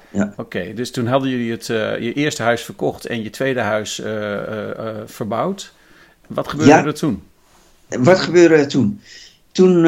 Ja. 0.09 0.33
Oké, 0.37 0.73
dus 0.73 0.91
toen 0.91 1.07
hadden 1.07 1.29
jullie 1.29 1.51
het, 1.51 1.69
eh, 1.69 1.99
je 1.99 2.13
eerste 2.13 2.43
huis 2.43 2.61
verkocht 2.61 3.05
en 3.05 3.23
je 3.23 3.29
tweede 3.29 3.59
huis 3.59 3.99
eh, 3.99 4.71
eh, 4.71 4.95
verbouwd. 5.05 5.73
Wat 6.27 6.47
gebeurde 6.47 6.71
Ja. 6.71 6.85
er 6.85 6.93
toen? 6.93 7.23
En 7.89 8.03
Wat 8.03 8.19
gebeurde 8.19 8.55
er 8.55 8.67
toen? 8.67 9.01
Toen 9.51 9.83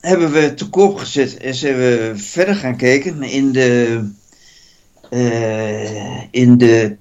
hebben 0.00 0.32
we 0.32 0.54
te 0.54 0.68
koop 0.68 0.96
gezet 0.98 1.36
en 1.36 1.54
zijn 1.54 1.76
we 1.76 2.12
verder 2.14 2.54
gaan 2.54 2.76
kijken 2.76 3.22
in 3.22 3.52
de, 3.52 4.00
in 6.30 6.58
de 6.58 6.96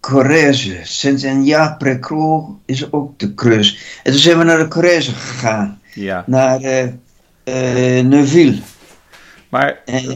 Corrèze. 0.00 0.80
Saint-Enja-Précro 0.82 2.58
is 2.64 2.92
ook 2.92 3.18
de 3.18 3.34
Creuse. 3.34 3.76
En 4.02 4.12
toen 4.12 4.20
zijn 4.20 4.38
we 4.38 4.44
naar 4.44 4.58
de 4.58 4.68
Corrèze 4.68 5.12
gegaan, 5.12 5.79
Ja, 5.94 6.24
naar 6.26 6.60
eh, 6.60 6.82
eh, 7.44 8.04
Neuville. 8.06 8.58
maar 9.48 9.80
eh, 9.84 10.06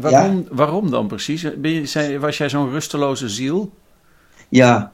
waarom, 0.00 0.46
waarom 0.50 0.90
dan 0.90 1.06
precies? 1.06 1.46
Ben 1.56 1.70
je, 1.70 2.18
was 2.18 2.38
jij 2.38 2.48
zo'n 2.48 2.70
rusteloze 2.70 3.28
ziel? 3.28 3.72
Ja, 4.48 4.92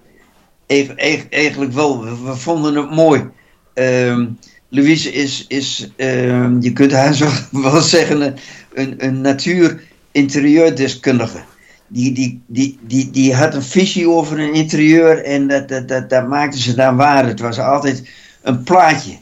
eig- 0.66 1.28
eigenlijk 1.28 1.72
wel. 1.72 2.04
We, 2.04 2.22
we 2.22 2.36
vonden 2.36 2.74
het 2.74 2.90
mooi. 2.90 3.28
Ehm, 3.74 4.26
Louise 4.68 5.12
is, 5.12 5.44
is 5.48 5.90
ehm, 5.96 6.60
je 6.60 6.72
kunt 6.72 6.92
haar 6.92 7.14
zo 7.22 7.28
wel 7.50 7.80
zeggen, 7.80 8.20
een, 8.22 8.34
een, 8.74 8.94
een 9.04 9.20
natuur-interieurdeskundige. 9.20 11.38
Die, 11.86 12.12
die, 12.12 12.42
die, 12.46 12.78
die, 12.82 13.10
die 13.10 13.34
had 13.34 13.54
een 13.54 13.62
visie 13.62 14.08
over 14.08 14.38
een 14.38 14.54
interieur 14.54 15.24
en 15.24 15.48
dat, 15.48 15.68
dat, 15.68 15.88
dat, 15.88 16.10
dat 16.10 16.28
maakte 16.28 16.58
ze 16.60 16.74
dan 16.74 16.96
waar. 16.96 17.26
Het 17.26 17.40
was 17.40 17.58
altijd 17.58 18.08
een 18.42 18.62
plaatje. 18.62 19.16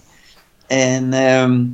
En 0.69 1.13
ehm, 1.13 1.65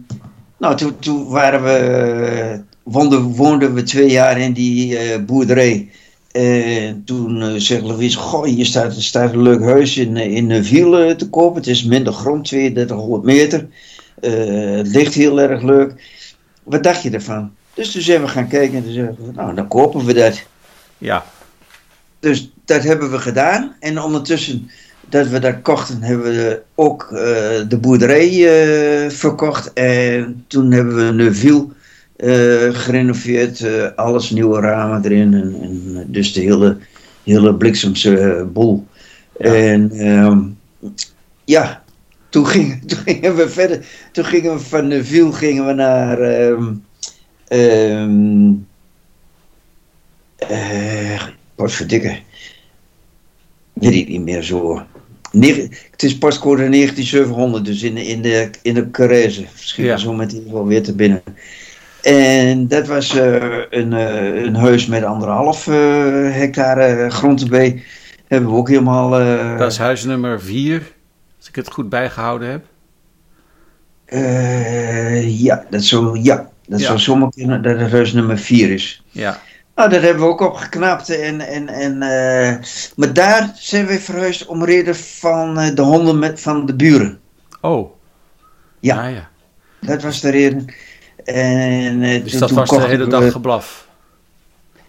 nou, 0.58 0.76
toen, 0.76 0.98
toen 0.98 1.28
waren 1.28 1.62
we, 1.62 2.60
woonden, 2.82 3.22
woonden 3.22 3.74
we 3.74 3.82
twee 3.82 4.10
jaar 4.10 4.40
in 4.40 4.52
die 4.52 4.98
eh, 4.98 5.24
boerderij. 5.24 5.88
En 6.34 7.04
toen 7.04 7.42
uh, 7.42 7.54
zegt 7.56 7.82
Louise, 7.82 8.18
goh, 8.18 8.44
hier 8.44 8.66
staat, 8.66 8.94
staat 8.94 9.32
een 9.32 9.42
leuk 9.42 9.62
huis 9.62 9.96
in, 9.96 10.16
eh, 10.16 10.36
in 10.36 10.50
een 10.50 10.64
Viel 10.64 11.16
te 11.16 11.28
koop. 11.28 11.54
Het 11.54 11.66
is 11.66 11.84
minder 11.84 12.12
grond, 12.12 12.44
3200 12.44 13.22
meter. 13.22 13.68
Eh, 14.20 14.76
het 14.76 14.86
ligt 14.86 15.14
heel 15.14 15.40
erg 15.40 15.62
leuk. 15.62 15.94
Wat 16.62 16.82
dacht 16.82 17.02
je 17.02 17.10
ervan? 17.10 17.52
Dus 17.74 17.92
toen 17.92 18.02
zijn 18.02 18.20
we 18.20 18.28
gaan 18.28 18.48
kijken 18.48 18.76
en 18.76 18.84
toen 18.84 18.92
zeggen 18.92 19.16
we, 19.26 19.32
nou, 19.32 19.54
dan 19.54 19.68
kopen 19.68 20.04
we 20.04 20.14
dat. 20.14 20.42
Ja, 20.98 21.24
Dus 22.20 22.50
dat 22.64 22.82
hebben 22.82 23.10
we 23.10 23.18
gedaan. 23.18 23.76
En 23.80 24.02
ondertussen 24.02 24.70
dat 25.14 25.28
we 25.28 25.38
dat 25.38 25.62
kochten, 25.62 26.02
hebben 26.02 26.32
we 26.32 26.62
ook 26.74 27.08
uh, 27.12 27.18
de 27.68 27.78
boerderij 27.80 28.30
uh, 28.30 29.10
verkocht. 29.10 29.72
En 29.72 30.44
toen 30.46 30.72
hebben 30.72 30.96
we 30.96 31.12
Neuville 31.12 31.66
uh, 32.16 32.74
gerenoveerd. 32.74 33.60
Uh, 33.60 33.86
alles 33.96 34.30
nieuwe 34.30 34.60
ramen 34.60 35.04
erin. 35.04 35.34
En, 35.34 35.56
en 35.62 36.04
dus 36.06 36.32
de 36.32 36.40
hele, 36.40 36.76
hele 37.24 37.54
bliksemse 37.54 38.46
boel. 38.52 38.86
Ja. 39.38 39.54
En 39.54 40.06
um, 40.06 40.58
ja, 41.44 41.82
toen, 42.28 42.46
ging, 42.46 42.80
toen 42.88 42.98
gingen 42.98 43.36
we 43.36 43.48
verder. 43.48 43.86
Toen 44.12 44.24
gingen 44.24 44.52
we 44.52 44.60
van 44.60 44.88
Neuville 44.88 45.32
gingen 45.32 45.66
we 45.66 45.72
naar... 45.72 46.20
Um, 46.20 46.84
um, 47.48 48.66
uh, 50.50 51.22
wat 51.54 51.72
verdikken. 51.72 52.18
Weet 53.72 53.94
ik 53.94 54.08
niet 54.08 54.22
meer 54.22 54.42
zo. 54.42 54.82
Het 55.40 56.02
is 56.02 56.18
pascode 56.18 56.68
19700, 56.68 57.64
dus 57.64 57.82
in, 57.82 57.96
in 57.96 58.22
de, 58.22 58.50
in 58.62 58.74
de 58.74 58.90
Carreze. 58.90 59.44
Misschien 59.52 59.84
ja. 59.84 59.96
zo 59.96 60.12
met 60.12 60.30
die 60.30 60.42
wel 60.50 60.66
weer 60.66 60.82
te 60.82 60.94
binnen. 60.94 61.22
En 62.02 62.68
dat 62.68 62.86
was 62.86 63.14
uh, 63.14 63.34
een, 63.70 63.92
uh, 63.92 64.42
een 64.44 64.54
huis 64.54 64.86
met 64.86 65.04
anderhalf 65.04 65.66
uh, 65.66 65.74
hectare 66.30 67.10
grond 67.10 67.42
erbij. 67.42 67.82
Hebben 68.26 68.50
we 68.50 68.56
ook 68.56 68.68
helemaal. 68.68 69.10
dat 69.58 69.72
is 69.72 69.78
huis 69.78 70.04
nummer 70.04 70.40
4, 70.40 70.82
als 71.38 71.48
ik 71.48 71.54
het 71.54 71.72
goed 71.72 71.88
bijgehouden 71.88 72.50
heb. 72.50 72.64
ja, 75.24 75.64
dat 75.70 75.82
zou, 75.82 76.20
ja, 76.22 76.50
dat 76.66 76.80
ja. 76.80 76.86
zou 76.86 76.98
zomaar 76.98 77.30
kunnen 77.30 77.62
dat 77.62 77.78
het 77.78 77.90
huis 77.90 78.12
nummer 78.12 78.38
4 78.38 78.70
is. 78.70 79.02
Ja. 79.10 79.40
Nou, 79.74 79.90
dat 79.90 80.02
hebben 80.02 80.22
we 80.22 80.28
ook 80.28 80.40
opgeknapt. 80.40 81.08
En, 81.08 81.40
en, 81.40 81.68
en, 81.68 81.92
uh, 81.92 82.56
maar 82.96 83.12
daar 83.12 83.52
zijn 83.54 83.86
we 83.86 84.00
verhuisd 84.00 84.46
om 84.46 84.64
reden 84.64 84.96
van 84.96 85.58
uh, 85.58 85.74
de 85.74 85.82
honden 85.82 86.18
met, 86.18 86.40
van 86.40 86.66
de 86.66 86.74
buren. 86.74 87.20
Oh. 87.60 87.90
Ja. 88.80 89.06
Ah, 89.06 89.12
ja. 89.12 89.28
Dat 89.80 90.02
was 90.02 90.20
de 90.20 90.30
reden. 90.30 90.66
En, 91.24 92.02
uh, 92.02 92.22
dus 92.22 92.30
toen, 92.30 92.40
dat 92.40 92.50
was 92.50 92.70
de 92.70 92.80
hele 92.80 93.06
dag 93.06 93.32
geblaf? 93.32 93.88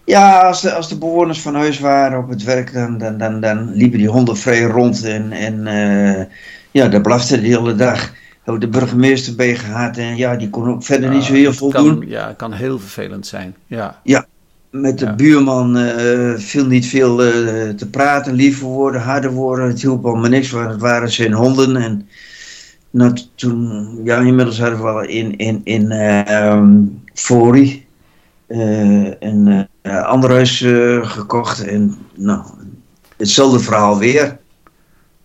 Ja, 0.03 0.41
als 0.41 0.61
de, 0.61 0.73
als 0.73 0.89
de 0.89 0.97
bewoners 0.97 1.41
van 1.41 1.55
huis 1.55 1.79
waren 1.79 2.19
op 2.19 2.29
het 2.29 2.43
werk, 2.43 2.73
dan, 2.73 2.97
dan, 2.97 3.17
dan, 3.17 3.39
dan 3.39 3.73
liepen 3.73 3.97
die 3.97 4.09
honden 4.09 4.37
vrij 4.37 4.61
rond. 4.61 5.03
En, 5.03 5.31
en 5.31 6.29
ja, 6.71 6.87
dat 6.87 7.01
blafte 7.01 7.41
de 7.41 7.47
hele 7.47 7.75
dag. 7.75 8.13
Hebben 8.43 8.71
de 8.71 8.77
burgemeester 8.77 9.35
bij 9.35 9.55
gehad. 9.55 9.97
En 9.97 10.15
ja, 10.15 10.35
die 10.35 10.49
kon 10.49 10.69
ook 10.69 10.83
verder 10.83 11.09
niet 11.09 11.23
zo 11.23 11.33
heel 11.33 11.53
veel 11.53 11.69
kan, 11.69 11.83
doen. 11.83 12.03
Ja, 12.07 12.33
kan 12.37 12.53
heel 12.53 12.79
vervelend 12.79 13.27
zijn. 13.27 13.55
Ja. 13.67 13.99
Ja, 14.03 14.25
met 14.81 14.99
de 14.99 15.05
ja. 15.05 15.15
buurman 15.15 15.77
uh, 15.77 16.33
viel 16.37 16.65
niet 16.65 16.87
veel 16.87 17.25
uh, 17.25 17.69
te 17.69 17.89
praten, 17.91 18.33
lieve 18.33 18.65
woorden, 18.65 19.01
harde 19.01 19.29
woorden. 19.29 19.67
Het 19.67 19.81
hielp 19.81 20.05
allemaal 20.05 20.29
niks, 20.29 20.51
want 20.51 20.69
het 20.69 20.81
waren 20.81 21.11
zijn 21.11 21.33
honden. 21.33 21.75
En 21.75 22.07
nou, 22.89 23.17
toen, 23.35 23.89
ja, 24.03 24.19
inmiddels 24.19 24.59
hadden 24.59 24.77
we 24.77 24.83
wel 24.83 25.03
in, 25.03 25.37
in, 25.37 25.61
in 25.63 25.91
uh, 25.91 26.51
um, 26.51 27.03
Fori 27.13 27.85
een 28.47 29.67
ander 29.83 30.29
huis 30.29 30.59
gekocht. 31.01 31.67
En 31.67 31.95
nou, 32.15 32.45
hetzelfde 33.17 33.59
verhaal 33.59 33.97
weer. 33.97 34.37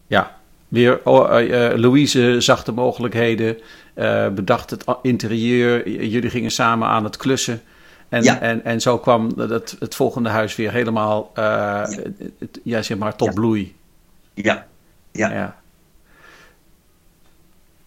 Ja, 0.07 0.37
weer 0.69 1.01
oh, 1.05 1.29
Louise 1.77 2.37
zag 2.39 2.65
de 2.65 2.73
mogelijkheden, 2.73 3.57
bedacht 4.35 4.71
het 4.71 4.85
interieur. 5.03 5.89
Jullie 5.89 6.31
gingen 6.31 6.51
samen 6.51 6.89
aan 6.89 7.05
het 7.05 7.17
klussen. 7.17 7.61
En, 8.11 8.23
ja. 8.23 8.41
en, 8.41 8.65
en 8.65 8.81
zo 8.81 8.99
kwam 8.99 9.33
het, 9.37 9.77
het 9.79 9.95
volgende 9.95 10.29
huis 10.29 10.57
weer 10.57 10.73
helemaal, 10.73 11.33
uh, 11.39 11.87
ja. 12.63 12.83
Zeg 12.83 12.99
maar, 12.99 13.17
tot 13.17 13.29
ja. 13.29 13.35
bloei. 13.35 13.75
Ja. 14.35 14.67
ja. 15.13 15.33
ja. 15.33 15.57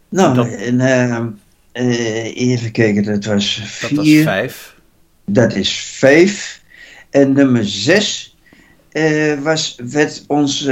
Nou, 0.10 0.36
dat, 0.36 0.48
en, 0.48 0.80
uh, 0.80 1.20
uh, 1.74 2.38
even 2.38 2.72
kijken, 2.72 3.04
dat 3.04 3.26
was 3.26 3.62
vier. 3.64 3.90
Dat 3.90 4.06
was 4.06 4.24
vijf. 4.24 4.76
Dat 5.26 5.56
is 5.56 5.80
vijf. 5.98 6.62
En 7.10 7.34
nummer 7.34 7.66
zes 7.66 8.38
was, 9.44 9.80
werd 9.84 10.24
ons 10.28 10.70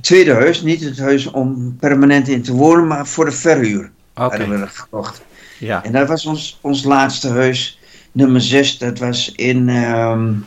tweede 0.00 0.32
huis. 0.32 0.62
Niet 0.62 0.84
het 0.84 0.98
huis 0.98 1.26
om 1.26 1.76
permanent 1.76 2.28
in 2.28 2.42
te 2.42 2.52
wonen, 2.52 2.86
maar 2.86 3.06
voor 3.06 3.24
de 3.24 3.32
verhuur. 3.32 3.90
Okay. 4.14 4.28
Hadden 4.28 4.50
we 4.50 4.58
dat 4.58 4.68
gekocht. 4.68 5.22
Ja. 5.58 5.84
En 5.84 5.92
dat 5.92 6.08
was 6.08 6.26
ons, 6.26 6.58
ons 6.60 6.84
laatste 6.84 7.28
huis 7.28 7.78
nummer 8.14 8.40
6, 8.40 8.78
dat 8.78 8.98
was 8.98 9.32
in 9.36 9.68
um, 9.68 10.44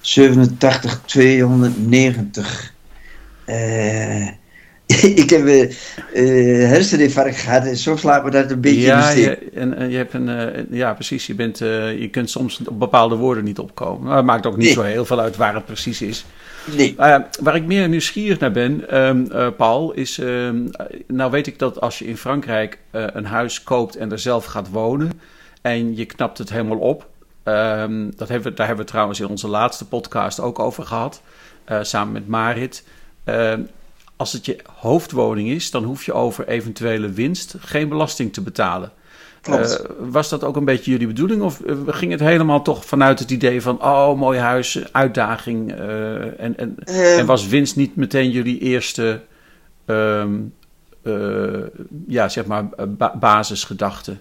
87 0.00 1.02
290. 1.04 2.72
Uh, 3.46 4.26
ik 5.22 5.30
heb 5.30 5.40
een 5.46 5.72
uh, 6.14 6.68
herseninfarct 6.68 7.36
gehad 7.36 7.64
en 7.64 7.76
soms 7.76 8.02
laat 8.02 8.24
me 8.24 8.30
dat 8.30 8.50
een 8.50 8.60
beetje 8.60 8.80
ja, 8.80 9.10
in 9.10 9.20
je, 9.20 9.38
en, 9.54 9.76
en, 9.76 9.90
je 9.90 9.96
hebt 9.96 10.14
een, 10.14 10.28
uh, 10.28 10.78
ja, 10.78 10.94
precies. 10.94 11.26
Je, 11.26 11.34
bent, 11.34 11.60
uh, 11.60 12.00
je 12.00 12.08
kunt 12.08 12.30
soms 12.30 12.60
op 12.64 12.78
bepaalde 12.78 13.16
woorden 13.16 13.44
niet 13.44 13.58
opkomen. 13.58 14.06
Maar 14.06 14.16
het 14.16 14.26
maakt 14.26 14.46
ook 14.46 14.56
niet 14.56 14.64
nee. 14.64 14.74
zo 14.74 14.82
heel 14.82 15.04
veel 15.04 15.20
uit 15.20 15.36
waar 15.36 15.54
het 15.54 15.64
precies 15.64 16.02
is. 16.02 16.24
Nee. 16.76 16.94
waar 17.40 17.54
ik 17.54 17.64
meer 17.64 17.88
nieuwsgierig 17.88 18.38
naar 18.38 18.52
ben, 18.52 18.98
um, 19.06 19.28
Paul, 19.56 19.92
is... 19.92 20.18
Um, 20.18 20.70
nou 21.06 21.30
weet 21.30 21.46
ik 21.46 21.58
dat 21.58 21.80
als 21.80 21.98
je 21.98 22.06
in 22.06 22.16
Frankrijk 22.16 22.78
een 22.90 23.24
huis 23.24 23.62
koopt 23.62 23.96
en 23.96 24.12
er 24.12 24.18
zelf 24.18 24.44
gaat 24.44 24.68
wonen... 24.70 25.10
En 25.62 25.96
je 25.96 26.04
knapt 26.04 26.38
het 26.38 26.50
helemaal 26.50 26.78
op. 26.78 27.10
Um, 27.44 28.16
dat 28.16 28.28
hebben 28.28 28.50
we, 28.50 28.56
daar 28.56 28.66
hebben 28.66 28.84
we 28.84 28.90
trouwens 28.90 29.20
in 29.20 29.28
onze 29.28 29.48
laatste 29.48 29.88
podcast 29.88 30.40
ook 30.40 30.58
over 30.58 30.84
gehad. 30.84 31.22
Uh, 31.70 31.78
samen 31.82 32.12
met 32.12 32.28
Marit. 32.28 32.84
Uh, 33.24 33.52
als 34.16 34.32
het 34.32 34.46
je 34.46 34.58
hoofdwoning 34.76 35.48
is, 35.48 35.70
dan 35.70 35.84
hoef 35.84 36.04
je 36.04 36.12
over 36.12 36.48
eventuele 36.48 37.10
winst 37.10 37.54
geen 37.58 37.88
belasting 37.88 38.32
te 38.32 38.40
betalen. 38.40 38.92
Uh, 39.48 39.74
was 39.98 40.28
dat 40.28 40.44
ook 40.44 40.56
een 40.56 40.64
beetje 40.64 40.90
jullie 40.90 41.06
bedoeling? 41.06 41.42
Of 41.42 41.60
ging 41.86 42.10
het 42.10 42.20
helemaal 42.20 42.62
toch 42.62 42.84
vanuit 42.84 43.18
het 43.18 43.30
idee 43.30 43.62
van... 43.62 43.82
oh, 43.82 44.18
mooi 44.18 44.38
huis, 44.38 44.92
uitdaging... 44.92 45.72
en, 45.72 46.56
en, 46.56 46.76
en, 46.84 47.26
was 47.26 47.46
winst 47.46 47.76
niet 47.76 47.96
meteen 47.96 48.30
jullie 48.30 48.58
eerste... 48.58 49.20
ja, 52.06 52.28
zeg 52.28 52.46
maar, 52.46 52.68
ba 52.88 53.16
basisgedachte? 53.16 54.16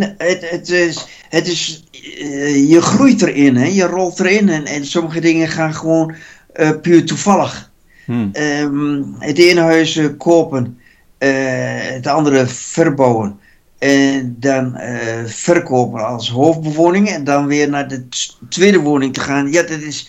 Het, 0.00 0.50
het, 0.50 0.68
is, 0.68 1.06
het 1.28 1.46
is, 1.46 1.84
uh, 1.92 2.70
je 2.70 2.80
groeit 2.80 3.22
erin, 3.22 3.56
hè? 3.56 3.66
je 3.66 3.86
rolt 3.86 4.20
erin 4.20 4.48
en, 4.48 4.64
en 4.64 4.86
sommige 4.86 5.20
dingen 5.20 5.48
gaan 5.48 5.74
gewoon 5.74 6.14
uh, 6.56 6.70
puur 6.82 7.04
toevallig. 7.04 7.70
Hmm. 8.04 8.30
Um, 8.32 9.14
het 9.18 9.38
ene 9.38 9.60
huis 9.60 9.96
uh, 9.96 10.08
kopen, 10.18 10.78
het 11.18 12.06
andere 12.06 12.46
verbouwen 12.46 13.38
en 13.78 14.36
dan 14.38 14.78
verkopen 15.26 16.06
als 16.06 16.30
hoofdbewoning 16.30 17.08
en 17.08 17.24
dan 17.24 17.46
weer 17.46 17.68
naar 17.68 17.88
de 17.88 18.08
tweede 18.48 18.78
woning 18.78 19.14
te 19.14 19.20
gaan. 19.20 19.52
Ja, 19.52 19.62
dat 19.62 19.80
is, 19.80 20.08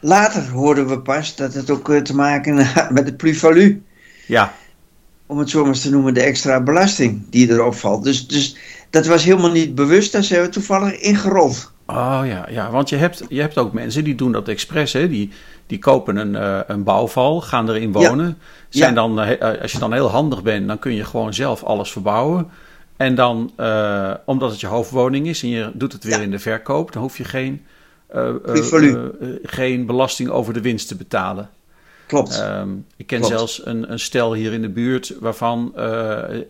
later 0.00 0.48
hoorden 0.48 0.88
we 0.88 1.00
pas 1.00 1.36
dat 1.36 1.54
het 1.54 1.70
ook 1.70 1.94
te 1.94 2.14
maken 2.14 2.66
had 2.66 2.90
met 2.96 3.06
het 3.06 3.16
plus-value. 3.16 3.82
Ja. 4.26 4.54
Om 5.26 5.38
het 5.38 5.50
zo 5.50 5.60
maar 5.60 5.68
eens 5.68 5.80
te 5.80 5.90
noemen, 5.90 6.14
de 6.14 6.22
extra 6.22 6.60
belasting 6.60 7.22
die 7.30 7.50
erop 7.50 7.74
valt. 7.74 8.04
Dus, 8.04 8.26
dus 8.26 8.56
dat 8.90 9.06
was 9.06 9.24
helemaal 9.24 9.50
niet 9.50 9.74
bewust, 9.74 10.12
daar 10.12 10.24
zijn 10.24 10.42
we 10.42 10.48
toevallig 10.48 10.92
ingerold. 11.00 11.72
Oh 11.86 12.20
ja, 12.24 12.46
ja 12.50 12.70
want 12.70 12.88
je 12.88 12.96
hebt, 12.96 13.22
je 13.28 13.40
hebt 13.40 13.58
ook 13.58 13.72
mensen 13.72 14.04
die 14.04 14.14
doen 14.14 14.32
dat 14.32 14.48
expres. 14.48 14.92
Hè? 14.92 15.08
Die, 15.08 15.30
die 15.66 15.78
kopen 15.78 16.16
een, 16.16 16.34
uh, 16.34 16.60
een 16.66 16.82
bouwval, 16.82 17.40
gaan 17.40 17.68
erin 17.68 17.92
wonen. 17.92 18.38
Zijn 18.68 18.94
Dan, 18.94 19.20
uh, 19.20 19.60
als 19.62 19.72
je 19.72 19.78
dan 19.78 19.92
heel 19.92 20.08
handig 20.08 20.42
bent, 20.42 20.66
dan 20.66 20.78
kun 20.78 20.94
je 20.94 21.04
gewoon 21.04 21.34
zelf 21.34 21.62
alles 21.62 21.92
verbouwen. 21.92 22.50
En 22.96 23.14
dan, 23.14 23.52
uh, 23.56 24.14
omdat 24.24 24.50
het 24.50 24.60
je 24.60 24.66
hoofdwoning 24.66 25.26
is 25.26 25.42
en 25.42 25.48
je 25.48 25.70
doet 25.74 25.92
het 25.92 26.04
weer 26.04 26.22
in 26.22 26.30
de 26.30 26.38
verkoop, 26.38 26.92
dan 26.92 27.02
hoef 27.02 27.16
je 27.16 27.24
geen, 27.24 27.64
geen 29.42 29.86
belasting 29.86 30.28
over 30.28 30.52
de 30.52 30.60
winst 30.60 30.88
te 30.88 30.96
betalen. 30.96 31.50
Klopt. 32.08 32.40
Um, 32.40 32.86
ik 32.96 33.06
ken 33.06 33.24
zelfs 33.24 33.66
een, 33.66 33.92
een 33.92 34.00
stel 34.00 34.34
hier 34.34 34.52
in 34.52 34.62
de 34.62 34.68
buurt 34.68 35.14
waarvan 35.20 35.72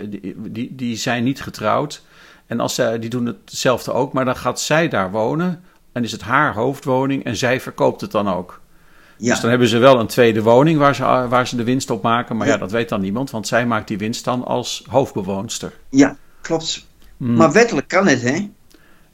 die, 0.08 0.34
die, 0.36 0.74
die 0.74 0.96
zijn 0.96 1.24
niet 1.24 1.42
getrouwd. 1.42 2.02
En 2.46 2.60
als 2.60 2.74
zij, 2.74 2.98
die 2.98 3.10
doen 3.10 3.26
hetzelfde 3.26 3.92
ook, 3.92 4.12
maar 4.12 4.24
dan 4.24 4.36
gaat 4.36 4.60
zij 4.60 4.88
daar 4.88 5.10
wonen 5.10 5.62
en 5.92 6.04
is 6.04 6.12
het 6.12 6.20
haar 6.20 6.54
hoofdwoning 6.54 7.24
en 7.24 7.36
zij 7.36 7.60
verkoopt 7.60 8.00
het 8.00 8.10
dan 8.10 8.28
ook. 8.28 8.60
Ja. 9.16 9.30
Dus 9.30 9.40
dan 9.40 9.50
hebben 9.50 9.68
ze 9.68 9.78
wel 9.78 10.00
een 10.00 10.06
tweede 10.06 10.42
woning 10.42 10.78
waar 10.78 10.94
ze, 10.94 11.02
waar 11.28 11.46
ze 11.46 11.56
de 11.56 11.64
winst 11.64 11.90
op 11.90 12.02
maken, 12.02 12.36
maar 12.36 12.46
ja. 12.46 12.56
dat 12.56 12.70
weet 12.70 12.88
dan 12.88 13.00
niemand, 13.00 13.30
want 13.30 13.46
zij 13.46 13.66
maakt 13.66 13.88
die 13.88 13.98
winst 13.98 14.24
dan 14.24 14.44
als 14.44 14.84
hoofdbewoonster. 14.88 15.72
Ja, 15.90 16.16
klopt. 16.40 16.86
Hmm. 17.16 17.34
Maar 17.34 17.52
wettelijk 17.52 17.88
kan 17.88 18.06
het, 18.06 18.22
hè? 18.22 18.50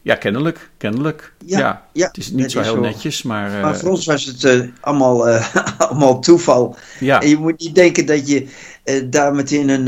Ja, 0.04 0.14
kennelijk, 0.14 0.70
kennelijk. 0.76 1.32
Ja, 1.46 1.82
ja. 1.92 2.06
het 2.06 2.16
is 2.16 2.30
niet 2.30 2.50
zo 2.50 2.60
heel 2.60 2.80
netjes, 2.80 3.22
maar... 3.22 3.50
Maar 3.50 3.74
uh, 3.74 3.78
voor 3.78 3.90
ons 3.90 4.06
was 4.06 4.24
het 4.24 4.42
uh, 4.42 4.60
allemaal, 4.80 5.28
uh, 5.28 5.54
allemaal 5.78 6.20
toeval. 6.20 6.76
Ja. 7.00 7.20
En 7.20 7.28
je 7.28 7.36
moet 7.36 7.60
niet 7.60 7.74
denken 7.74 8.06
dat 8.06 8.28
je 8.28 8.46
daar 9.04 9.34
meteen 9.34 9.68
een, 9.68 9.86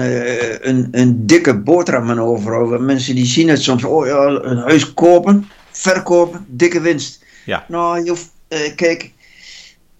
een, 0.68 0.88
een 0.90 1.26
dikke 1.26 1.59
boterham 1.59 2.11
aan 2.11 2.20
over 2.20 2.81
Mensen 2.81 3.14
die 3.14 3.26
zien 3.26 3.48
het 3.48 3.62
soms, 3.62 3.85
oh 3.85 4.07
ja, 4.07 4.26
een 4.26 4.59
huis 4.59 4.94
kopen, 4.94 5.48
verkopen, 5.70 6.46
dikke 6.48 6.81
winst. 6.81 7.24
Ja. 7.44 7.64
Nou, 7.68 8.05
je 8.05 8.09
hoeft, 8.09 8.31
kijk, 8.76 9.12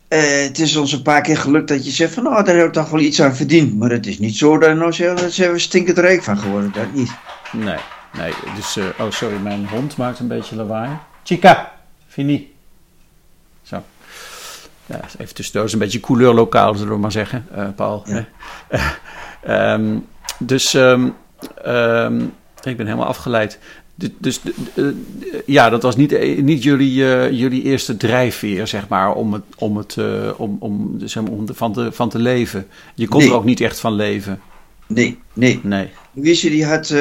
het 0.09 0.59
is 0.59 0.77
ons 0.77 0.93
een 0.93 1.03
paar 1.03 1.23
keer 1.23 1.39
gelukt 1.39 1.69
dat 1.69 1.85
je 1.85 1.91
zegt 1.91 2.15
van, 2.15 2.23
nou, 2.23 2.45
daar 2.45 2.57
heb 2.57 2.67
ik 2.67 2.73
toch 2.73 2.91
wel 2.91 3.01
iets 3.01 3.23
aan 3.23 3.37
verdiend. 3.37 3.79
Maar 3.79 3.91
het 3.91 4.07
is 4.07 4.19
niet 4.19 4.37
zo 4.37 4.59
dat 4.59 4.77
nou 4.77 4.93
zeggen, 4.93 5.17
daar 5.17 5.31
zijn 5.31 5.53
we 5.53 5.59
stinkend 5.59 5.99
rijk 5.99 6.23
van 6.23 6.39
geworden, 6.39 6.73
dat 6.73 6.93
niet. 6.93 7.11
Nee. 7.53 7.79
Nee, 8.19 8.33
dus... 8.55 8.77
Uh, 8.77 8.85
oh, 8.99 9.11
sorry, 9.11 9.37
mijn 9.37 9.69
hond 9.69 9.97
maakt 9.97 10.19
een 10.19 10.29
beetje 10.29 10.57
lawaai. 10.57 10.91
Chica, 11.23 11.73
fini. 12.07 12.55
Zo. 13.63 13.83
Ja, 14.87 15.01
even 15.19 15.35
tussendoor. 15.35 15.65
is 15.65 15.73
een 15.73 15.79
beetje 15.79 16.01
couleurlokaal, 16.01 16.75
zullen 16.75 16.93
we 16.93 16.99
maar 16.99 17.13
zeggen, 17.13 17.47
uh, 17.57 17.69
Paul. 17.77 18.05
Ja. 18.07 19.75
um, 19.75 20.07
dus 20.39 20.75
um, 20.75 21.15
um, 21.67 22.33
ik 22.63 22.77
ben 22.77 22.87
helemaal 22.87 23.07
afgeleid. 23.07 23.59
Dus 24.19 24.41
uh, 24.75 24.95
ja, 25.47 25.71
dat 25.71 25.83
was 25.83 25.97
niet, 25.97 26.41
niet 26.43 26.63
jullie, 26.63 26.95
jullie 27.35 27.63
eerste 27.63 27.97
drijfveer, 27.97 28.67
zeg 28.67 28.89
maar, 28.89 29.15
om, 29.15 29.33
het, 29.33 29.43
om, 29.59 29.77
het, 29.77 29.97
om, 30.37 30.57
om, 30.61 30.99
zeg 31.05 31.23
maar, 31.23 31.33
om 31.33 31.47
van, 31.53 31.73
te, 31.73 31.93
van 31.93 32.09
te 32.09 32.19
leven. 32.19 32.67
Je 32.95 33.09
kon 33.09 33.21
nee. 33.21 33.29
er 33.29 33.37
ook 33.37 33.45
niet 33.45 33.61
echt 33.61 33.81
van 33.81 33.93
leven. 33.93 34.41
Nee, 34.87 35.19
nee. 35.33 35.61
nee. 35.63 35.91
Wist 36.13 36.43
je, 36.43 36.51
die 36.51 36.67
had 36.67 36.95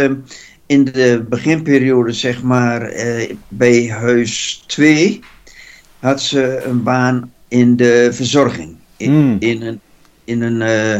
in 0.65 0.83
de 0.83 1.25
beginperiode, 1.29 2.11
zeg 2.11 2.43
maar, 2.43 2.81
eh, 2.81 3.35
bij 3.47 3.89
huis 3.89 4.63
2, 4.67 5.19
had 5.99 6.21
ze 6.21 6.61
een 6.65 6.83
baan 6.83 7.33
in 7.47 7.75
de 7.75 8.09
verzorging. 8.11 8.75
In, 8.97 9.11
mm. 9.11 9.35
in 9.39 9.61
een, 9.61 9.79
in, 10.23 10.41
een, 10.41 10.61
uh, 10.61 10.95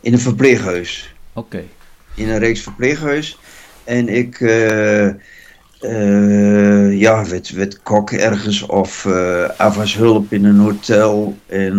in 0.00 0.12
een 0.12 0.18
verpleeghuis. 0.18 1.14
Oké. 1.32 1.64
In 2.14 2.28
een 2.28 2.38
reeks 2.38 2.60
verpleeghuis. 2.60 3.38
En 3.84 4.08
ik 4.08 4.40
uh, 4.40 5.10
ja, 7.00 7.26
werd, 7.26 7.50
werd 7.50 7.82
kok 7.82 8.10
ergens 8.10 8.62
of 8.62 9.06
afwashulp 9.56 10.32
in 10.32 10.44
een 10.44 10.58
hotel. 10.58 11.38
En 11.46 11.78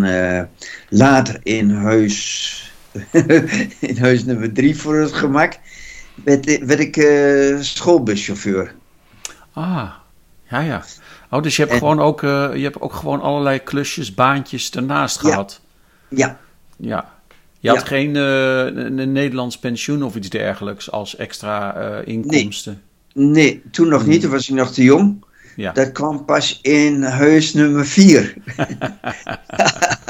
later 0.90 1.40
in 1.44 1.70
huis, 1.70 2.74
in 3.80 3.98
huis 3.98 4.26
nummer 4.26 4.54
3 4.54 4.78
voor 4.78 4.96
het 4.96 5.14
gemak 5.14 5.60
werd, 6.24 6.66
werd 6.66 6.80
ik 6.80 6.98
uh, 6.98 7.60
schoolbuschauffeur. 7.60 8.74
Ah, 9.54 9.92
ja, 10.50 10.60
ja. 10.60 10.84
Oh, 11.30 11.44
dus 11.44 11.56
je 11.56 11.64
hebt, 11.64 11.78
gewoon 11.78 12.00
ook, 12.00 12.22
uh, 12.22 12.50
je 12.56 12.64
hebt 12.64 12.82
ook 12.82 12.94
gewoon 12.94 13.22
allerlei 13.22 13.60
klusjes, 13.60 14.14
baantjes 14.14 14.72
ernaast 14.72 15.20
gehad. 15.20 15.62
Ja. 16.10 16.40
Ja. 16.78 17.14
Je 17.60 17.70
had 17.70 17.84
geen 17.84 18.16
uh, 18.16 18.66
een 18.66 19.12
Nederlands 19.12 19.60
pensioen 19.60 20.04
of 20.04 20.16
iets 20.16 20.30
dergelijks 20.30 20.92
als 20.92 21.16
extra 21.16 21.74
inkomsten? 22.06 22.82
Nee. 23.14 23.32
nee, 23.32 23.64
toen 23.72 23.88
nog 23.88 24.06
niet. 24.06 24.22
Toen 24.22 24.32
was 24.32 24.50
ik 24.50 24.56
nog 24.56 24.72
te 24.72 24.84
jong. 24.84 25.26
Ja. 25.56 25.72
Dat 25.72 25.92
kwam 25.92 26.26
pas 26.26 26.60
in 26.62 27.04
huis 27.04 27.54
nummer 27.54 27.86
4. 27.86 28.34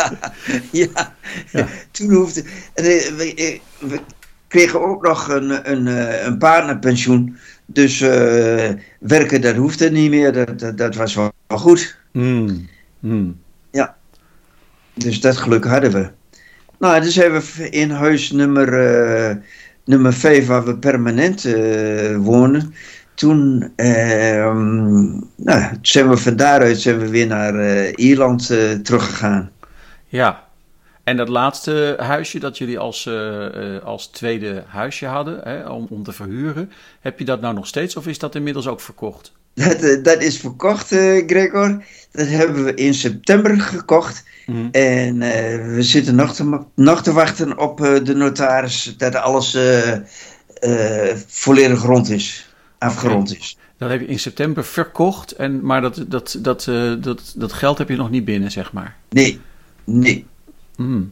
ja. 0.71 1.13
ja. 1.51 1.67
toen 1.91 2.11
hoefde. 2.11 2.43
we, 2.73 3.99
kregen 4.47 4.81
ook 4.81 5.07
nog 5.07 5.27
een, 5.27 5.71
een, 5.71 5.87
eh, 5.87 6.25
een 6.25 6.37
partnerpensioen. 6.37 7.37
Dus 7.65 8.01
uh, 8.01 8.69
werken, 8.99 9.41
dat 9.41 9.55
hoefde 9.55 9.91
niet 9.91 10.09
meer. 10.09 10.33
Dat, 10.33 10.77
dat, 10.77 10.95
was 10.95 11.15
wel, 11.15 11.31
goed. 11.47 11.97
Mm. 12.11 12.67
Mm. 12.99 13.39
Ja. 13.71 13.95
Dus 14.93 15.21
dat 15.21 15.37
geluk 15.37 15.65
hadden 15.65 15.91
we. 15.91 16.09
Nou, 16.79 17.01
dus 17.01 17.15
hebben 17.15 17.41
we 17.55 17.69
in 17.69 17.89
huis 17.89 18.31
nummer, 18.31 18.73
uh, 19.29 19.35
nummer 19.85 20.13
5, 20.13 20.47
waar 20.47 20.65
we 20.65 20.77
permanent 20.77 21.45
uh, 21.45 22.17
wonen. 22.17 22.73
Toen 23.13 23.71
ehm, 23.75 25.03
nou, 25.35 25.77
zijn 25.81 26.09
we 26.09 26.17
van 26.17 26.35
daaruit 26.35 26.79
zijn 26.79 26.99
we 26.99 27.09
weer 27.09 27.27
naar 27.27 27.89
Ierland 27.89 28.47
teruggegaan. 28.83 29.51
Ja, 30.07 30.44
en 31.05 31.17
dat 31.17 31.29
laatste 31.29 31.95
huisje 31.99 32.39
dat 32.39 32.57
jullie 32.57 32.79
als, 32.79 33.05
uh, 33.05 33.83
als 33.83 34.07
tweede 34.07 34.63
huisje 34.67 35.05
hadden 35.05 35.39
hè, 35.43 35.69
om, 35.69 35.87
om 35.89 36.03
te 36.03 36.11
verhuren, 36.11 36.71
heb 36.99 37.19
je 37.19 37.25
dat 37.25 37.41
nou 37.41 37.53
nog 37.53 37.67
steeds 37.67 37.95
of 37.95 38.07
is 38.07 38.19
dat 38.19 38.35
inmiddels 38.35 38.67
ook 38.67 38.81
verkocht? 38.81 39.31
Dat, 39.53 39.83
uh, 39.83 40.03
dat 40.03 40.21
is 40.21 40.37
verkocht, 40.37 40.87
Gregor. 41.27 41.83
Dat 42.11 42.27
hebben 42.27 42.63
we 42.63 42.73
in 42.73 42.93
september 42.93 43.59
gekocht. 43.59 44.23
Mm. 44.45 44.69
En 44.71 45.19
we 45.75 45.83
zitten 45.83 46.15
nog 46.15 46.35
te, 46.35 46.59
nog 46.75 47.03
te 47.03 47.13
wachten 47.13 47.57
op 47.57 47.77
de 47.77 48.15
notaris 48.15 48.93
dat 48.97 49.15
alles 49.15 49.57
volledig 51.27 51.81
rond 51.81 52.09
is, 52.09 52.53
afgerond 52.77 53.37
is. 53.37 53.57
Dat 53.77 53.89
heb 53.89 53.99
je 53.99 54.07
in 54.07 54.19
september 54.19 54.65
verkocht, 54.65 55.31
en, 55.31 55.65
maar 55.65 55.81
dat, 55.81 56.05
dat, 56.07 56.37
dat, 56.39 56.63
dat, 56.99 57.33
dat 57.35 57.53
geld 57.53 57.77
heb 57.77 57.89
je 57.89 57.95
nog 57.95 58.09
niet 58.09 58.25
binnen, 58.25 58.51
zeg 58.51 58.73
maar. 58.73 58.95
Nee, 59.09 59.39
nee. 59.83 60.25
Mm. 60.77 61.11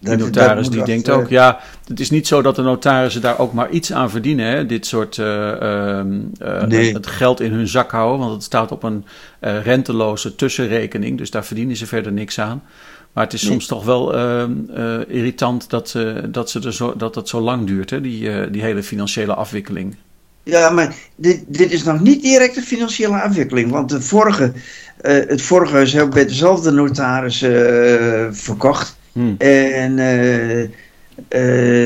De 0.00 0.16
notaris 0.16 0.70
die 0.70 0.84
denkt 0.84 1.10
ook, 1.10 1.28
ja, 1.28 1.60
het 1.86 2.00
is 2.00 2.10
niet 2.10 2.26
zo 2.26 2.42
dat 2.42 2.56
de 2.56 2.62
notarissen 2.62 3.20
daar 3.20 3.38
ook 3.38 3.52
maar 3.52 3.70
iets 3.70 3.92
aan 3.92 4.10
verdienen. 4.10 4.46
Hè? 4.46 4.66
Dit 4.66 4.86
soort 4.86 5.16
uh, 5.16 5.26
uh, 5.26 6.02
nee. 6.66 6.92
het 6.92 7.06
geld 7.06 7.40
in 7.40 7.52
hun 7.52 7.68
zak 7.68 7.90
houden, 7.90 8.18
want 8.18 8.32
het 8.32 8.42
staat 8.42 8.72
op 8.72 8.82
een 8.82 9.04
renteloze 9.40 10.34
tussenrekening, 10.34 11.18
dus 11.18 11.30
daar 11.30 11.44
verdienen 11.44 11.76
ze 11.76 11.86
verder 11.86 12.12
niks 12.12 12.40
aan. 12.40 12.62
Maar 13.12 13.24
het 13.24 13.32
is 13.32 13.42
nee. 13.42 13.50
soms 13.50 13.66
toch 13.66 13.84
wel 13.84 14.14
ehm, 14.14 14.52
irritant 15.08 15.70
dat, 15.70 15.94
dat, 16.28 16.50
ze 16.50 16.60
er 16.60 16.74
zo, 16.74 16.96
dat 16.96 17.14
het 17.14 17.28
zo 17.28 17.40
lang 17.40 17.66
duurt, 17.66 17.90
hè? 17.90 18.00
Die, 18.00 18.50
die 18.50 18.62
hele 18.62 18.82
financiële 18.82 19.34
afwikkeling. 19.34 19.96
Ja, 20.48 20.70
maar 20.70 20.94
dit, 21.16 21.44
dit 21.46 21.72
is 21.72 21.82
nog 21.82 22.00
niet 22.00 22.22
direct 22.22 22.56
een 22.56 22.62
financiële 22.62 23.20
afwikkeling. 23.20 23.70
Want 23.70 23.88
de 23.88 24.00
vorige, 24.02 24.52
uh, 25.02 25.12
het 25.28 25.42
vorige 25.42 25.72
huis 25.72 25.92
hebben 25.92 26.08
we 26.10 26.14
bij 26.14 26.26
dezelfde 26.26 26.70
notaris 26.70 27.42
uh, 27.42 28.26
verkocht. 28.30 28.97
Hmm. 29.12 29.34
En 29.38 29.92
uh, 29.92 30.68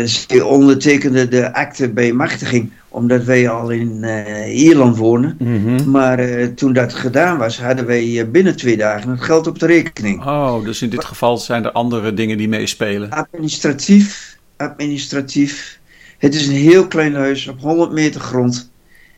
ze 0.07 0.45
ondertekende 0.45 1.29
de 1.29 1.55
akte 1.55 1.89
bij 1.89 2.13
machtiging, 2.13 2.71
omdat 2.89 3.25
wij 3.25 3.49
al 3.49 3.71
in 3.71 4.05
Ierland 4.49 4.97
wonen. 4.97 5.37
Mm-hmm. 5.39 5.91
Maar 5.91 6.19
toen 6.55 6.73
dat 6.73 6.95
gedaan 6.95 7.39
was, 7.39 7.61
hadden 7.61 7.87
wij 7.87 8.31
binnen 8.31 8.57
twee 8.57 8.77
dagen 8.77 9.11
het 9.11 9.23
geld 9.23 9.47
op 9.47 9.59
de 9.59 9.67
rekening. 9.67 10.25
Oh, 10.25 10.65
dus 10.65 10.83
in 10.83 10.91
dit 10.91 11.05
geval 11.05 11.39
zijn 11.39 11.65
er 11.65 11.73
andere 11.73 12.15
dingen 12.15 12.39
die 12.39 12.49
meespelen. 12.49 13.11
Administratief, 13.11 14.39
administratief 14.57 15.81
het 16.23 16.35
is 16.35 16.47
een 16.47 16.55
heel 16.55 16.87
klein 16.87 17.15
huis 17.15 17.49
op 17.49 17.61
100 17.61 17.93
meter 17.93 18.21
grond. 18.21 18.71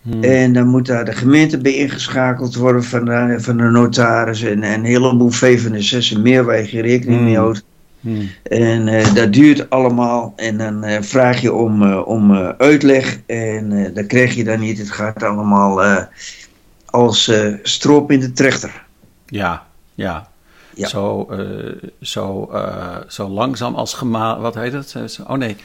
Hmm. 0.02 0.22
En 0.22 0.52
dan 0.52 0.66
moet 0.66 0.86
daar 0.86 1.04
de 1.04 1.12
gemeente 1.12 1.58
bij 1.58 1.74
ingeschakeld 1.74 2.54
worden 2.54 2.84
van 2.84 3.04
de, 3.04 3.34
van 3.36 3.56
de 3.56 3.62
notaris 3.62 4.42
en, 4.42 4.62
en 4.62 4.78
een 4.78 4.84
heleboel 4.84 5.32
VVN6 5.32 6.20
meer 6.20 6.44
waar 6.44 6.56
je 6.56 6.66
geen 6.66 6.80
rekening 6.80 7.20
mee 7.20 7.36
houdt. 7.36 7.64
Hmm. 8.04 8.30
En 8.42 8.86
uh, 8.86 9.14
dat 9.14 9.32
duurt 9.32 9.70
allemaal 9.70 10.32
en 10.36 10.58
dan 10.58 10.84
uh, 10.84 10.96
vraag 11.00 11.40
je 11.40 11.52
om, 11.52 11.82
uh, 11.82 12.06
om 12.06 12.32
uitleg 12.58 13.18
en 13.26 13.92
dat 13.94 14.06
krijg 14.06 14.34
je 14.34 14.44
dan 14.44 14.60
niet. 14.60 14.78
Het 14.78 14.90
gaat 14.90 15.22
allemaal 15.22 15.98
als 16.84 17.32
stroop 17.62 18.10
in 18.10 18.20
de 18.20 18.32
trechter. 18.32 18.84
Ja, 19.26 19.66
ja. 19.94 20.28
ja. 20.74 20.88
Zo, 20.88 21.28
zo, 22.00 22.50
zo 23.08 23.28
langzaam 23.28 23.74
als 23.74 23.94
gemaal, 23.94 24.40
wat 24.40 24.54
heet 24.54 24.72
het? 24.72 24.94
oh 25.26 25.36
nee, 25.36 25.56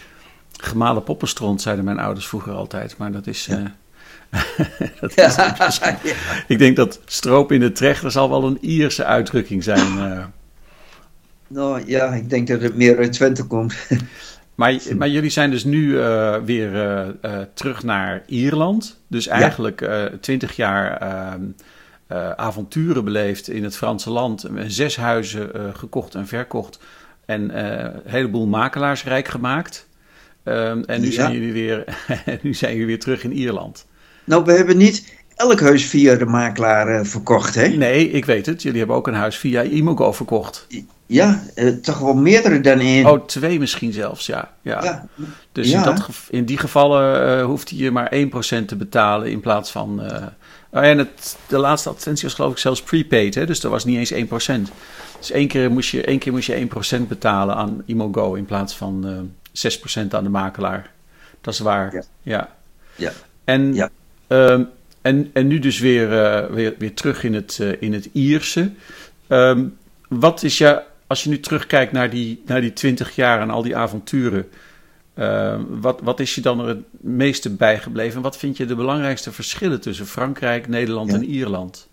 gemalen 0.52 1.04
poppenstront 1.04 1.62
zeiden 1.62 1.86
mijn 1.86 2.00
ouders 2.00 2.28
vroeger 2.28 2.54
altijd, 2.54 2.98
maar 2.98 3.12
dat 3.12 3.28
is... 3.28 3.50
dat 5.02 5.18
is 5.18 5.36
ja. 5.80 6.00
Ik 6.48 6.60
denk 6.60 6.76
dat 6.76 7.00
stroop 7.06 7.52
in 7.52 7.60
de 7.60 7.72
trechter 7.72 8.12
zal 8.12 8.30
wel 8.30 8.44
een 8.44 8.58
Ierse 8.62 9.06
uitdrukking 9.06 9.64
zijn. 9.64 9.88
Nou 11.50 11.84
ja, 11.86 12.14
ik 12.14 12.30
denk 12.30 12.48
dat 12.48 12.62
het 12.62 12.76
meer 12.76 12.98
uit 12.98 13.14
Twente 13.14 13.44
komt. 13.44 13.76
Maar, 14.60 14.80
maar 14.98 15.10
jullie 15.10 15.30
zijn 15.30 15.52
dus 15.52 15.64
nu 15.64 15.88
uh, 15.88 16.36
weer 16.46 16.74
uh, 16.74 17.08
uh, 17.22 17.42
terug 17.54 17.84
naar 17.84 18.24
Ierland. 18.26 19.00
Dus 19.08 19.28
eigenlijk 19.28 19.90
twintig 20.22 20.56
jaar 20.56 20.98
ehm, 20.98 21.42
avonturen 22.36 23.04
beleefd 23.04 23.50
in 23.50 23.64
het 23.64 23.76
Franse 23.76 24.10
land. 24.10 24.46
Zes 24.68 24.98
huizen 24.98 25.52
gekocht 25.74 26.16
en 26.16 26.28
verkocht. 26.28 26.80
En 27.26 27.60
een 27.66 28.02
heleboel 28.06 28.48
makelaars 28.48 29.04
rijk 29.04 29.28
gemaakt. 29.28 29.88
Um, 30.44 30.84
en 30.84 31.02
nu, 31.02 31.08
ja. 31.08 31.14
zijn 31.14 31.34
jullie 31.34 31.54
weer, 31.54 31.84
nu 32.42 32.54
zijn 32.54 32.72
jullie 32.72 32.88
weer 32.88 33.00
terug 33.00 33.24
in 33.24 33.34
Ierland. 33.34 33.86
Nou, 34.24 34.46
we 34.46 34.52
hebben 34.52 34.78
niet 34.78 35.14
elk 35.36 35.60
huis 35.60 35.86
via 35.86 36.16
de 36.16 36.26
makelaar 36.26 37.06
verkocht, 37.06 37.56
hè? 37.56 37.68
Nee, 37.68 38.10
ik 38.10 38.26
weet 38.26 38.46
het. 38.46 38.62
Jullie 38.62 38.78
hebben 38.78 38.96
ook 38.96 39.08
een 39.08 39.14
huis 39.14 39.38
via 39.38 39.64
Imogo 39.64 40.12
verkocht. 40.12 40.68
Ja, 41.10 41.44
eh, 41.56 41.68
toch 41.68 42.00
wel 42.00 42.14
meerdere 42.14 42.62
dan 42.62 42.80
één. 42.80 43.06
Oh, 43.06 43.26
twee 43.26 43.60
misschien 43.60 43.94
zelfs, 43.94 44.26
ja. 44.26 44.52
ja. 44.62 44.84
ja. 44.84 45.08
Dus 45.52 45.72
In, 45.72 45.82
dat, 45.82 46.10
in 46.30 46.46
die 46.46 46.58
gevallen 46.58 47.38
uh, 47.40 47.46
hoeft 47.46 47.70
je 47.70 47.92
maar 47.92 48.14
1% 48.14 48.66
te 48.66 48.76
betalen 48.78 49.32
in 49.32 49.40
plaats 49.40 49.72
van... 49.72 50.02
Uh, 50.04 50.84
en 50.84 50.98
het, 50.98 51.38
de 51.48 51.58
laatste 51.58 51.90
advertentie 51.90 52.24
was 52.24 52.34
geloof 52.34 52.52
ik 52.52 52.58
zelfs 52.58 52.82
prepaid, 52.82 53.36
hè? 53.36 53.46
dus 53.46 53.60
dat 53.60 53.72
was 53.72 53.86
niet 53.86 54.12
eens 54.12 54.14
1%. 54.14 54.72
Dus 55.20 55.32
één 55.32 55.48
keer 55.48 55.72
moest 55.72 55.90
je, 55.90 56.04
één 56.04 56.20
keer 56.20 56.32
moest 56.32 56.48
je 56.48 56.68
1% 56.98 57.08
betalen 57.08 57.56
aan 57.56 57.84
Imogo 57.86 58.34
in 58.34 58.46
plaats 58.46 58.76
van 58.76 59.08
uh, 59.54 59.70
6% 60.06 60.10
aan 60.10 60.24
de 60.24 60.30
makelaar. 60.30 60.92
Dat 61.42 61.54
is 61.54 61.60
waar, 61.60 61.94
ja. 61.94 62.04
ja. 62.22 62.50
ja. 62.96 63.12
En, 63.44 63.74
ja. 63.74 63.90
Um, 64.28 64.70
en, 65.02 65.30
en 65.34 65.48
nu 65.48 65.60
dus 65.60 65.80
weer, 65.80 66.10
weer, 66.54 66.76
weer 66.78 66.94
terug 66.94 67.24
in 67.24 67.34
het, 67.34 67.60
in 67.80 67.94
het 67.94 68.10
Ierse. 68.12 68.72
Um, 69.28 69.78
wat 70.10 70.44
is 70.44 70.58
je 70.58 70.88
als 71.10 71.24
je 71.24 71.30
nu 71.30 71.40
terugkijkt 71.40 71.92
naar 71.92 72.10
die, 72.10 72.42
naar 72.46 72.62
die 72.62 72.74
20 72.74 73.16
jaar 73.16 73.42
en 73.42 73.50
al 73.50 73.62
die 73.62 73.76
avonturen, 73.76 74.48
uh, 75.16 75.60
wat, 75.70 76.00
wat 76.04 76.20
is 76.20 76.36
je 76.36 76.42
dan 76.42 76.60
er 76.60 76.68
het 76.68 76.84
meeste 76.92 77.50
bijgebleven? 77.50 78.16
En 78.16 78.22
wat 78.22 78.38
vind 78.38 78.58
je 78.58 78.66
de 78.66 78.76
belangrijkste 78.76 79.32
verschillen 79.32 79.82
tussen 79.82 80.08
Frankrijk, 80.08 80.68
Nederland 80.68 81.14
en 81.14 81.26
Ierland? 81.26 81.88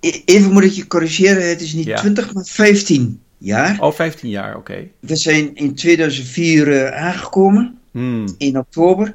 E, 0.00 0.10
even 0.24 0.52
moet 0.52 0.64
ik 0.64 0.72
je 0.72 0.86
corrigeren, 0.86 1.48
het 1.48 1.60
is 1.60 1.72
niet 1.72 1.86
ja. 1.86 1.96
20, 1.96 2.34
maar 2.34 2.44
15 2.44 3.20
jaar. 3.38 3.80
Oh, 3.80 3.92
15 3.92 4.28
jaar, 4.28 4.56
oké. 4.56 4.88
We 5.00 5.16
zijn 5.16 5.54
in 5.54 5.74
2004 5.74 6.68
uh, 6.68 6.86
eh, 6.86 6.94
aangekomen, 6.94 7.78
hmm. 7.90 8.34
in 8.38 8.58
oktober. 8.58 9.14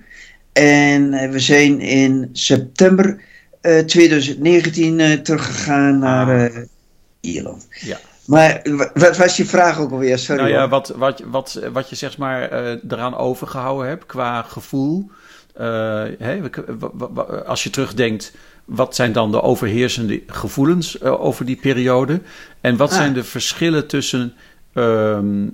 En 0.53 1.13
uh, 1.13 1.29
we 1.29 1.39
zijn 1.39 1.79
in 1.79 2.29
september 2.31 3.21
2019 3.85 5.23
teruggegaan 5.23 5.99
naar 5.99 6.51
ah. 6.51 6.63
Ierland. 7.19 7.67
Ja. 7.69 7.99
Maar 8.29 8.61
wat 8.93 9.17
was 9.17 9.37
je 9.37 9.45
vraag 9.45 9.79
ook 9.79 9.91
alweer? 9.91 10.19
Sorry. 10.19 10.41
Nou 10.41 10.53
ja, 10.53 10.67
wat, 10.67 10.93
wat, 10.95 11.23
wat, 11.25 11.59
wat 11.73 11.89
je 11.89 11.95
zeg 11.95 12.17
maar 12.17 12.53
uh, 12.53 12.71
eraan 12.89 13.17
overgehouden 13.17 13.87
hebt 13.87 14.05
qua 14.05 14.41
gevoel. 14.41 15.11
Uh, 15.59 16.03
hè, 16.19 16.41
als 17.45 17.63
je 17.63 17.69
terugdenkt, 17.69 18.33
wat 18.65 18.95
zijn 18.95 19.11
dan 19.11 19.31
de 19.31 19.41
overheersende 19.41 20.23
gevoelens 20.27 21.01
uh, 21.01 21.21
over 21.21 21.45
die 21.45 21.55
periode? 21.55 22.21
En 22.61 22.77
wat 22.77 22.89
ah. 22.89 22.95
zijn 22.95 23.13
de 23.13 23.23
verschillen 23.23 23.87
tussen, 23.87 24.33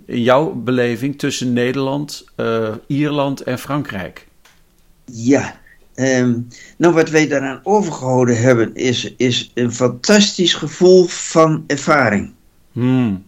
in 0.06 0.22
jouw 0.22 0.54
beleving, 0.54 1.20
tussen 1.20 1.54
Nederland, 1.54 2.26
Ierland 2.88 3.42
en 3.42 3.60
Frankrijk? 3.60 4.28
Ja, 5.06 5.56
Um, 5.98 6.48
nou, 6.78 6.94
wat 6.94 7.10
wij 7.10 7.28
daaraan 7.28 7.60
overgehouden 7.64 8.42
hebben, 8.42 8.76
is, 8.76 9.14
is 9.18 9.52
een 9.54 9.74
fantastisch 9.74 10.54
gevoel 10.54 11.06
van 11.06 11.64
ervaring. 11.68 12.34
Hmm. 12.76 13.26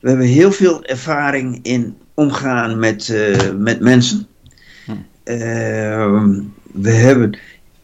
We 0.00 0.08
hebben 0.08 0.26
heel 0.26 0.52
veel 0.52 0.84
ervaring 0.84 1.58
in 1.62 1.96
omgaan 2.14 2.78
met, 2.78 3.08
uh, 3.08 3.50
met 3.58 3.80
mensen. 3.80 4.26
Hmm. 4.84 5.06
Uh, 5.24 6.38
we 6.72 6.90
hebben 6.90 7.38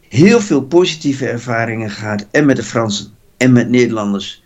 heel 0.09 0.39
veel 0.39 0.61
positieve 0.61 1.27
ervaringen 1.27 1.89
gehad. 1.89 2.27
En 2.31 2.45
met 2.45 2.55
de 2.55 2.63
Fransen 2.63 3.07
en 3.37 3.51
met 3.51 3.69
Nederlanders. 3.69 4.43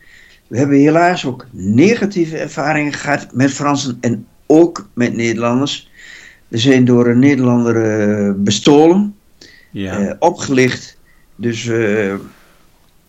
We 0.48 0.58
hebben 0.58 0.78
helaas 0.78 1.26
ook 1.26 1.46
negatieve 1.52 2.38
ervaringen 2.38 2.94
gehad 2.94 3.28
met 3.34 3.52
Fransen 3.52 3.98
en 4.02 4.28
ook 4.46 4.90
met 4.94 5.16
Nederlanders. 5.16 5.90
We 6.48 6.58
zijn 6.58 6.86
door 6.86 7.08
een 7.08 7.20
Nederlander 7.20 7.76
uh, 7.76 8.34
bestolen, 8.38 9.16
ja. 9.72 10.16
opgelicht. 10.20 10.98
Dus 11.36 11.70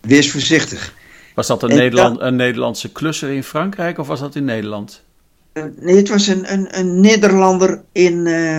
wees 0.01 0.31
voorzichtig. 0.31 0.93
Was 1.33 1.47
dat 1.47 1.63
een, 1.63 1.75
Nederland, 1.75 2.21
een 2.21 2.35
Nederlandse 2.35 2.91
klusser 2.91 3.29
in 3.29 3.43
Frankrijk 3.43 3.97
of 3.97 4.07
was 4.07 4.19
dat 4.19 4.35
in 4.35 4.45
Nederland? 4.45 5.03
Uh, 5.53 5.63
nee, 5.79 5.95
het 5.95 6.09
was 6.09 6.27
een, 6.27 6.53
een, 6.53 6.79
een 6.79 6.99
Nederlander 6.99 7.81
in, 7.91 8.25
uh, 8.25 8.57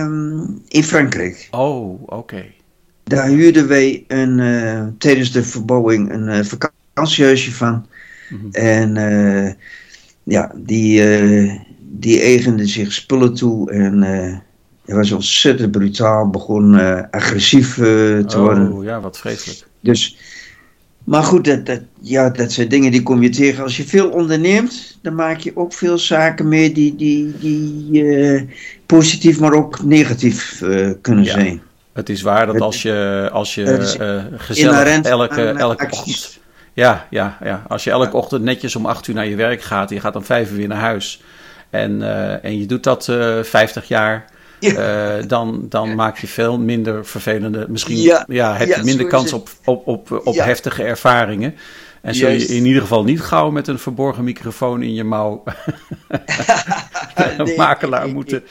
in 0.67 0.83
Frankrijk. 0.83 1.47
Oh, 1.51 2.01
oké. 2.05 2.45
Daar 3.03 3.27
huurden 3.27 3.67
wij 3.67 4.03
een, 4.07 4.39
uh, 4.39 4.87
tijdens 4.97 5.31
de 5.31 5.43
verbouwing 5.43 6.11
een 6.11 6.27
uh, 6.27 6.39
vakantiehuisje 6.43 7.51
van. 7.51 7.85
Mm 8.29 8.39
-hmm. 8.39 8.51
En 8.51 9.57
ja, 10.23 10.51
die, 10.55 11.03
die 11.79 12.21
eigende 12.21 12.67
zich 12.67 12.93
spullen 12.93 13.33
toe 13.33 13.71
en 13.71 14.01
hij 14.85 14.95
was 14.95 15.11
ontzettend 15.11 15.71
brutaal, 15.71 16.29
begon 16.29 16.75
agressief 17.11 17.73
te 17.73 18.25
oh, 18.27 18.35
worden. 18.35 18.71
Oh, 18.71 18.83
ja, 18.83 19.01
wat 19.01 19.17
vreselijk. 19.17 19.67
Dus 19.79 20.17
maar 21.05 21.23
goed, 21.23 21.45
dat, 21.45 21.65
dat, 21.65 21.81
ja, 22.01 22.29
dat 22.29 22.51
zijn 22.51 22.67
dingen 22.67 22.91
die 22.91 23.03
kom 23.03 23.21
je 23.21 23.29
tegen. 23.29 23.63
Als 23.63 23.77
je 23.77 23.83
veel 23.83 24.09
onderneemt, 24.09 24.97
dan 25.01 25.15
maak 25.15 25.39
je 25.39 25.51
ook 25.55 25.73
veel 25.73 25.97
zaken 25.97 26.47
mee 26.47 26.71
die, 26.71 26.95
die, 26.95 27.37
die 27.39 28.03
uh, 28.03 28.41
positief, 28.85 29.39
maar 29.39 29.53
ook 29.53 29.83
negatief 29.83 30.61
uh, 30.61 30.91
kunnen 31.01 31.23
ja. 31.23 31.31
zijn. 31.31 31.61
Het 31.93 32.09
is 32.09 32.21
waar 32.21 32.45
dat 32.45 32.61
als 32.61 32.81
je, 32.81 33.29
als 33.31 33.55
je 33.55 33.95
uh, 33.99 34.39
gezellig 34.39 35.01
elke, 35.01 35.43
elke 35.43 35.87
ochtend... 35.89 36.39
Ja, 36.73 37.07
ja, 37.09 37.37
ja, 37.43 37.63
als 37.67 37.83
je 37.83 37.89
elke 37.89 38.17
ochtend 38.17 38.43
netjes 38.43 38.75
om 38.75 38.85
acht 38.85 39.07
uur 39.07 39.15
naar 39.15 39.27
je 39.27 39.35
werk 39.35 39.61
gaat... 39.61 39.89
en 39.89 39.95
je 39.95 40.01
gaat 40.01 40.15
om 40.15 40.23
vijf 40.23 40.51
uur 40.51 40.57
weer 40.57 40.67
naar 40.67 40.77
huis... 40.77 41.21
en, 41.69 42.01
en 42.41 42.59
je 42.59 42.65
doet 42.65 42.83
dat 42.83 43.05
50 43.41 43.87
jaar... 43.87 44.25
Ja. 44.73 45.17
Uh, 45.17 45.27
dan, 45.27 45.65
dan 45.69 45.95
maak 45.95 46.17
je 46.17 46.27
veel 46.27 46.59
minder 46.59 47.05
vervelende. 47.05 47.65
Misschien 47.69 48.01
ja. 48.01 48.25
ja 48.27 48.55
heb 48.55 48.67
je 48.67 48.83
minder 48.83 49.07
kans 49.07 49.33
op, 49.33 49.49
op, 49.63 49.87
op, 49.87 50.21
op 50.23 50.35
heftige 50.35 50.83
ervaringen. 50.83 51.55
En 52.01 52.15
zul 52.15 52.29
je 52.29 52.45
in 52.45 52.65
ieder 52.65 52.81
geval 52.81 53.03
niet 53.03 53.21
gauw 53.21 53.51
met 53.51 53.67
een 53.67 53.79
verborgen 53.79 54.23
microfoon 54.23 54.81
in 54.81 54.93
je 54.93 55.03
mouw 55.03 55.43
een 57.37 57.53
makelaar 57.57 58.09
moeten. 58.09 58.43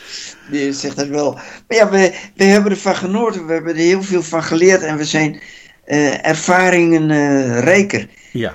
Nee, 0.50 0.72
zegt 0.72 0.96
dat 0.96 1.08
wel. 1.08 1.32
Maar 1.32 1.78
ja, 1.78 1.90
we, 1.90 2.14
we 2.34 2.44
hebben 2.44 2.70
ervan 2.70 2.96
genoten. 2.96 3.46
We 3.46 3.52
hebben 3.52 3.72
er 3.72 3.80
heel 3.80 4.02
veel 4.02 4.22
van 4.22 4.42
geleerd. 4.42 4.82
En 4.82 4.96
we 4.96 5.04
zijn 5.04 5.40
uh, 5.86 6.26
ervaringen 6.26 7.10
uh, 7.10 7.58
rijker. 7.60 8.08
Ja. 8.32 8.54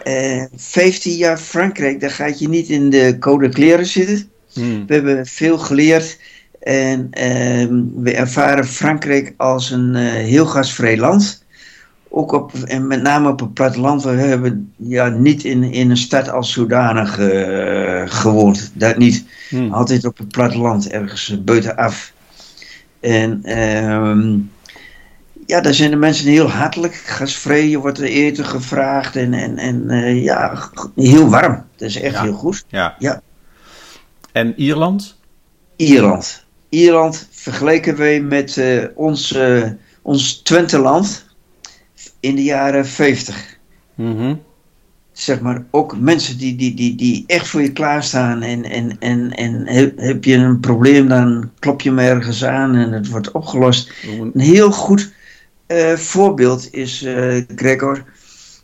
15 0.55 1.15
jaar 1.15 1.37
Frankrijk, 1.37 1.99
daar 1.99 2.11
gaat 2.11 2.39
je 2.39 2.49
niet 2.49 2.69
in 2.69 2.89
de 2.89 3.15
code 3.19 3.49
kleren 3.49 3.85
zitten. 3.85 4.31
Hmm. 4.53 4.85
We 4.87 4.93
hebben 4.93 5.25
veel 5.25 5.57
geleerd. 5.57 6.17
En 6.59 6.99
uh, 6.99 8.01
we 8.03 8.13
ervaren 8.15 8.65
Frankrijk 8.65 9.33
als 9.37 9.71
een 9.71 9.95
uh, 9.95 10.09
heel 10.09 10.45
gastvrij 10.45 10.97
land. 10.97 11.43
Ook 12.09 12.31
op, 12.31 12.53
en 12.53 12.87
met 12.87 13.01
name 13.01 13.29
op 13.29 13.39
het 13.39 13.53
platteland. 13.53 14.03
We 14.03 14.09
hebben 14.09 14.73
ja, 14.75 15.07
niet 15.07 15.43
in, 15.43 15.63
in 15.63 15.89
een 15.89 15.97
stad 15.97 16.29
als 16.29 16.51
zodanig 16.51 17.19
uh, 17.19 18.01
gewoond. 18.05 18.71
Dat 18.73 18.97
niet. 18.97 19.25
Hmm. 19.49 19.73
Altijd 19.73 20.05
op 20.05 20.17
het 20.17 20.27
platteland, 20.27 20.89
ergens 20.89 21.43
buitenaf. 21.43 22.13
En 22.99 23.41
uh, 23.43 24.39
ja, 25.45 25.61
daar 25.61 25.73
zijn 25.73 25.89
de 25.89 25.95
mensen 25.95 26.27
heel 26.27 26.49
hartelijk, 26.49 26.95
gastvrij. 26.95 27.69
Je 27.69 27.79
wordt 27.79 27.97
er 27.97 28.03
eten 28.03 28.45
gevraagd 28.45 29.15
en, 29.15 29.33
en, 29.33 29.57
en 29.57 29.83
uh, 29.87 30.23
ja, 30.23 30.69
heel 30.95 31.29
warm. 31.29 31.63
Dat 31.75 31.89
is 31.89 32.01
echt 32.01 32.13
ja. 32.13 32.21
heel 32.21 32.33
goed. 32.33 32.65
Ja. 32.67 32.95
ja. 32.99 33.21
En 34.31 34.53
Ierland? 34.61 35.17
Ierland. 35.75 36.47
Ierland 36.69 37.27
vergeleken 37.31 37.97
wij 37.97 38.21
met 38.21 38.55
uh, 38.55 38.83
ons, 38.95 39.31
uh, 39.31 39.65
ons 40.01 40.41
Twenteland. 40.41 41.27
in 42.19 42.35
de 42.35 42.43
jaren 42.43 42.85
50. 42.85 43.57
Mhm. 43.95 44.35
Zeg 45.11 45.41
maar, 45.41 45.65
ook 45.71 45.99
mensen 45.99 46.37
die, 46.37 46.55
die, 46.55 46.73
die, 46.73 46.95
die 46.95 47.23
echt 47.27 47.47
voor 47.47 47.61
je 47.61 47.71
klaarstaan. 47.71 48.41
En, 48.41 48.63
en, 48.63 48.99
en, 48.99 49.31
en 49.35 49.67
heb, 49.67 49.97
heb 49.97 50.23
je 50.23 50.35
een 50.35 50.59
probleem, 50.59 51.07
dan 51.07 51.51
klop 51.59 51.81
je 51.81 51.89
hem 51.89 51.99
ergens 51.99 52.45
aan 52.45 52.75
en 52.75 52.91
het 52.91 53.09
wordt 53.09 53.31
opgelost. 53.31 53.91
Een 54.33 54.39
heel 54.39 54.71
goed 54.71 55.13
eh, 55.65 55.93
voorbeeld 55.93 56.73
is, 56.73 57.05
Gregor, 57.55 58.03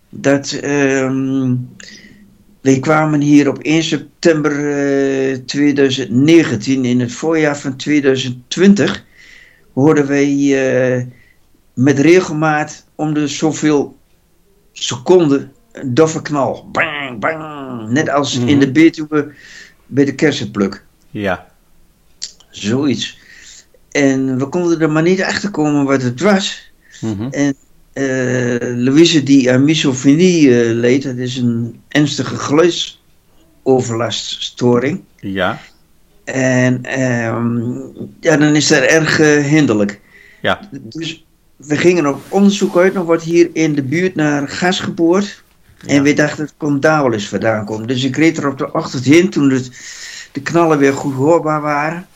dat 0.10 0.52
ehm, 0.52 1.54
wij 2.66 2.80
kwamen 2.80 3.22
hier 3.22 3.50
op 3.50 3.60
1 3.60 3.84
september 3.84 4.52
eh, 4.52 5.38
2019, 5.38 6.86
in 6.86 7.00
het 7.00 7.12
voorjaar 7.12 7.58
van 7.58 7.76
2020, 7.76 9.04
hoorden 9.74 10.08
wij 10.08 10.28
eh, 10.28 11.06
met 11.74 12.00
regelmaat 12.00 12.86
om 12.96 13.14
de 13.14 13.28
zoveel 13.28 13.98
seconden 14.72 15.52
een 15.72 15.94
doffe 15.94 16.22
knal. 16.22 16.70
Bang, 16.72 17.20
bang. 17.20 17.90
Net 17.90 18.10
als 18.10 18.40
Mhm. 18.40 18.48
in 18.48 18.60
de 18.60 18.72
Betuwe 18.72 19.34
bij 19.86 20.06
de 20.06 20.16
kersenpluk. 20.16 20.86
Ja. 21.10 21.48
Zoiets. 22.50 23.20
En 23.92 24.38
we 24.38 24.50
konden 24.50 24.82
er 24.82 24.92
maar 24.92 25.04
niet 25.04 25.22
achter 25.24 25.52
komen 25.52 25.86
wat 25.86 26.02
het 26.02 26.22
was. 26.22 26.72
Mhm. 27.02 27.22
En 27.22 27.48
eh, 27.48 27.65
Louise 28.76 29.24
die 29.24 29.52
aan 29.52 29.64
misofonie 29.64 30.64
eh, 30.64 30.72
leed, 30.74 31.04
dat 31.04 31.16
is 31.18 31.38
een 31.38 31.80
ernstige 31.88 32.36
geluidsoverlaststoring. 32.36 35.02
Ja. 35.20 35.60
En 36.24 36.84
ehm, 36.84 37.68
ja, 38.20 38.38
dan 38.38 38.56
is 38.56 38.68
dat 38.68 38.82
erg 38.84 39.20
eh, 39.20 39.44
hinderlijk. 39.44 40.00
Ja. 40.42 40.70
Dus 40.72 41.26
we 41.56 41.78
gingen 41.78 42.08
op 42.08 42.22
onderzoek 42.30 42.78
uit. 42.78 42.96
Er 42.96 43.04
wordt 43.06 43.24
hier 43.24 43.50
in 43.54 43.76
de 43.76 43.84
buurt 43.84 44.16
naar 44.16 44.48
gas 44.48 44.80
geboord. 44.80 45.44
En 45.86 45.96
Ja. 45.96 46.02
we 46.02 46.14
dachten 46.14 46.44
het 46.44 46.54
kon 46.58 46.80
daar 46.80 47.02
wel 47.04 47.14
eens 47.14 47.28
vandaan 47.28 47.66
komen. 47.66 47.88
Dus 47.88 48.04
ik 48.04 48.16
reed 48.16 48.38
er 48.38 48.50
op 48.50 48.58
de 48.58 48.74
ochtend 48.74 49.06
heen 49.06 49.30
toen 49.30 49.50
het, 49.50 49.72
de 50.32 50.42
knallen 50.42 50.78
weer 50.78 50.94
goed 50.94 51.14
hoorbaar 51.14 51.62
waren. 51.62 52.08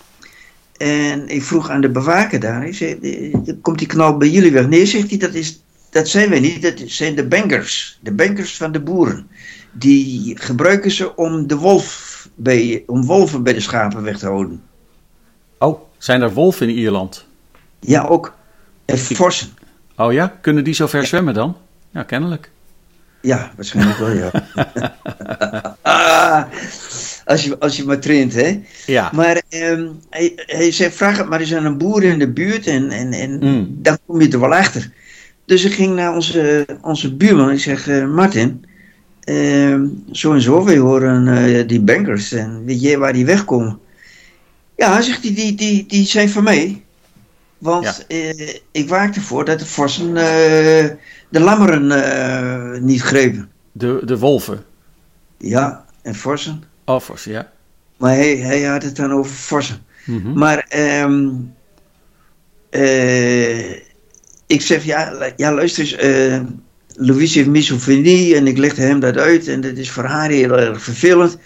En 0.77 1.27
ik 1.27 1.43
vroeg 1.43 1.69
aan 1.69 1.81
de 1.81 1.89
bewaker 1.89 2.39
daar. 2.39 2.67
Ik 2.67 2.75
zei, 2.75 2.97
"Eh, 3.01 3.33
komt 3.61 3.77
die 3.79 3.87
knal 3.87 4.17
bij 4.17 4.29
jullie 4.29 4.51
weg? 4.51 4.67
Nee, 4.67 4.85
zegt 4.85 5.09
hij, 5.09 5.17
dat, 5.17 5.33
is, 5.33 5.63
dat 5.89 6.07
zijn 6.07 6.29
wij 6.29 6.39
niet. 6.39 6.61
Dat 6.61 6.73
zijn 6.85 7.15
de 7.15 7.27
bankers. 7.27 7.99
De 8.01 8.11
bankers 8.11 8.57
van 8.57 8.71
de 8.71 8.79
boeren. 8.79 9.27
Die 9.71 10.37
gebruiken 10.39 10.91
ze 10.91 11.15
om, 11.15 11.47
de 11.47 11.55
wolf 11.55 12.07
bij, 12.35 12.83
om 12.87 13.05
wolven 13.05 13.43
bij 13.43 13.53
de 13.53 13.59
schapen 13.59 14.03
weg 14.03 14.17
te 14.17 14.25
houden. 14.25 14.61
Oh, 15.57 15.81
zijn 15.97 16.21
er 16.21 16.33
wolven 16.33 16.69
in 16.69 16.75
Ierland? 16.75 17.25
Ja, 17.79 18.03
ook. 18.03 18.33
En 18.85 18.97
forsen. 18.97 19.47
Oh 19.95 20.13
ja? 20.13 20.37
Kunnen 20.41 20.63
die 20.63 20.73
zo 20.73 20.87
ver 20.87 21.05
zwemmen 21.05 21.33
dan? 21.33 21.57
Ja, 21.91 22.03
kennelijk. 22.03 22.51
Ja, 23.21 23.51
waarschijnlijk 23.55 23.97
wel, 23.97 24.09
ja. 24.11 24.31
Ah, 25.81 26.43
als, 27.25 27.43
je, 27.43 27.59
als 27.59 27.77
je 27.77 27.83
maar 27.83 27.99
traint, 27.99 28.33
hè. 28.33 28.61
Ja. 28.85 29.09
Maar 29.13 29.41
ehm, 29.49 29.87
hij, 30.09 30.33
hij 30.35 30.71
zei, 30.71 30.91
vraag 30.91 31.17
het 31.17 31.29
maar 31.29 31.39
eens 31.39 31.53
aan 31.53 31.65
een 31.65 31.77
boer 31.77 32.03
in 32.03 32.19
de 32.19 32.29
buurt 32.31 32.67
en, 32.67 32.89
en, 32.91 33.13
en 33.13 33.39
Mm. 33.39 33.77
dan 33.81 33.97
kom 34.05 34.21
je 34.21 34.29
er 34.29 34.39
wel 34.39 34.55
achter. 34.55 34.91
Dus 35.49 35.63
ik 35.63 35.73
ging 35.73 35.95
naar 35.95 36.13
onze, 36.13 36.65
onze 36.81 37.15
buurman. 37.15 37.51
Ik 37.51 37.59
zeg, 37.59 37.87
eh, 37.87 38.07
Martin, 38.07 38.65
ehm, 39.23 39.87
zo 40.11 40.33
en 40.33 40.41
zo, 40.41 40.63
wij 40.63 40.77
horen 40.77 41.27
eh, 41.27 41.67
die 41.67 41.81
bankers. 41.81 42.31
En 42.31 42.65
weet 42.65 42.81
jij 42.81 42.97
waar 42.97 43.13
die 43.13 43.25
wegkomen? 43.25 43.79
Ja, 44.75 45.01
zegt 45.01 45.23
hij, 45.23 45.33
die, 45.33 45.55
die, 45.55 45.85
die 45.85 46.05
zijn 46.05 46.29
van 46.29 46.43
mij. 46.43 46.83
Want 47.57 48.05
eh, 48.07 48.49
ik 48.71 48.89
waak 48.89 49.15
ervoor 49.15 49.45
dat 49.45 49.59
de 49.59 49.65
forsen 49.65 50.13
de 51.29 51.39
lammeren 51.39 52.85
niet 52.85 53.01
grepen. 53.01 53.49
De, 53.71 54.01
de 54.05 54.17
wolven. 54.17 54.65
Ja, 55.37 55.85
en 56.01 56.15
forsen. 56.15 56.63
Oh, 56.85 57.15
ze, 57.15 57.31
ja. 57.31 57.51
Maar 57.97 58.13
hij, 58.13 58.37
hij 58.37 58.63
had 58.63 58.83
het 58.83 58.95
dan 58.95 59.11
over 59.11 59.31
forsen. 59.31 59.77
Mhm. 60.05 60.33
Maar 60.33 60.65
ehm, 60.67 61.29
eh, 62.69 63.88
ik 64.49 64.61
zeg, 64.61 64.83
ja, 64.83 65.31
ja 65.35 65.53
luister 65.53 65.83
eens, 65.83 65.93
eh, 65.93 66.41
Louise 66.95 67.37
heeft 67.37 67.49
misofonie 67.49 68.35
en 68.35 68.47
ik 68.47 68.57
legde 68.57 68.81
hem 68.81 68.99
dat 68.99 69.17
uit 69.17 69.47
en 69.47 69.61
dat 69.61 69.77
is 69.77 69.91
voor 69.91 70.03
haar 70.03 70.29
heel 70.29 70.59
erg 70.59 70.81
vervelend. 70.81 71.37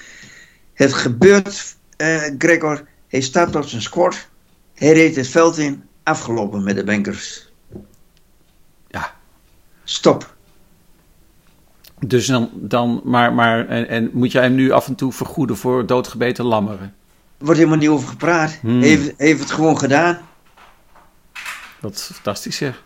Het 0.74 0.94
gebeurt, 0.94 1.76
eh, 1.98 2.22
Gregor, 2.38 2.84
hij 3.08 3.22
stapt 3.22 3.56
op 3.56 3.64
zijn 3.64 3.82
squat, 3.82 4.28
hij 4.74 4.94
reed 4.94 5.16
het 5.16 5.28
veld 5.28 5.58
in, 5.58 5.84
afgelopen 6.04 6.64
met 6.64 6.76
de 6.76 6.84
bankers. 6.84 7.52
Ja. 8.88 9.14
Stop. 9.84 10.36
Dus 12.00 12.26
dan, 12.26 12.50
dan 12.54 13.02
maar, 13.04 13.34
maar 13.34 13.68
en, 13.68 13.88
en 13.88 14.10
moet 14.14 14.32
jij 14.32 14.44
hem 14.44 14.56
nu 14.56 14.72
af 14.72 14.88
en 14.88 14.96
toe 14.96 15.12
vergoeden 15.12 15.58
voor 15.58 15.86
doodgebeten 15.86 16.46
lammeren? 16.46 16.94
Er 17.38 17.46
wordt 17.46 17.60
helemaal 17.60 17.80
niet 17.80 17.90
over 17.90 18.08
gepraat. 18.08 18.58
Hmm. 18.62 18.82
Heeft, 18.82 19.14
heeft 19.18 19.40
het 19.40 19.52
gewoon 19.52 19.78
gedaan. 19.78 20.20
Dat 21.82 21.94
is 21.96 22.10
fantastisch 22.14 22.56
zeg. 22.56 22.84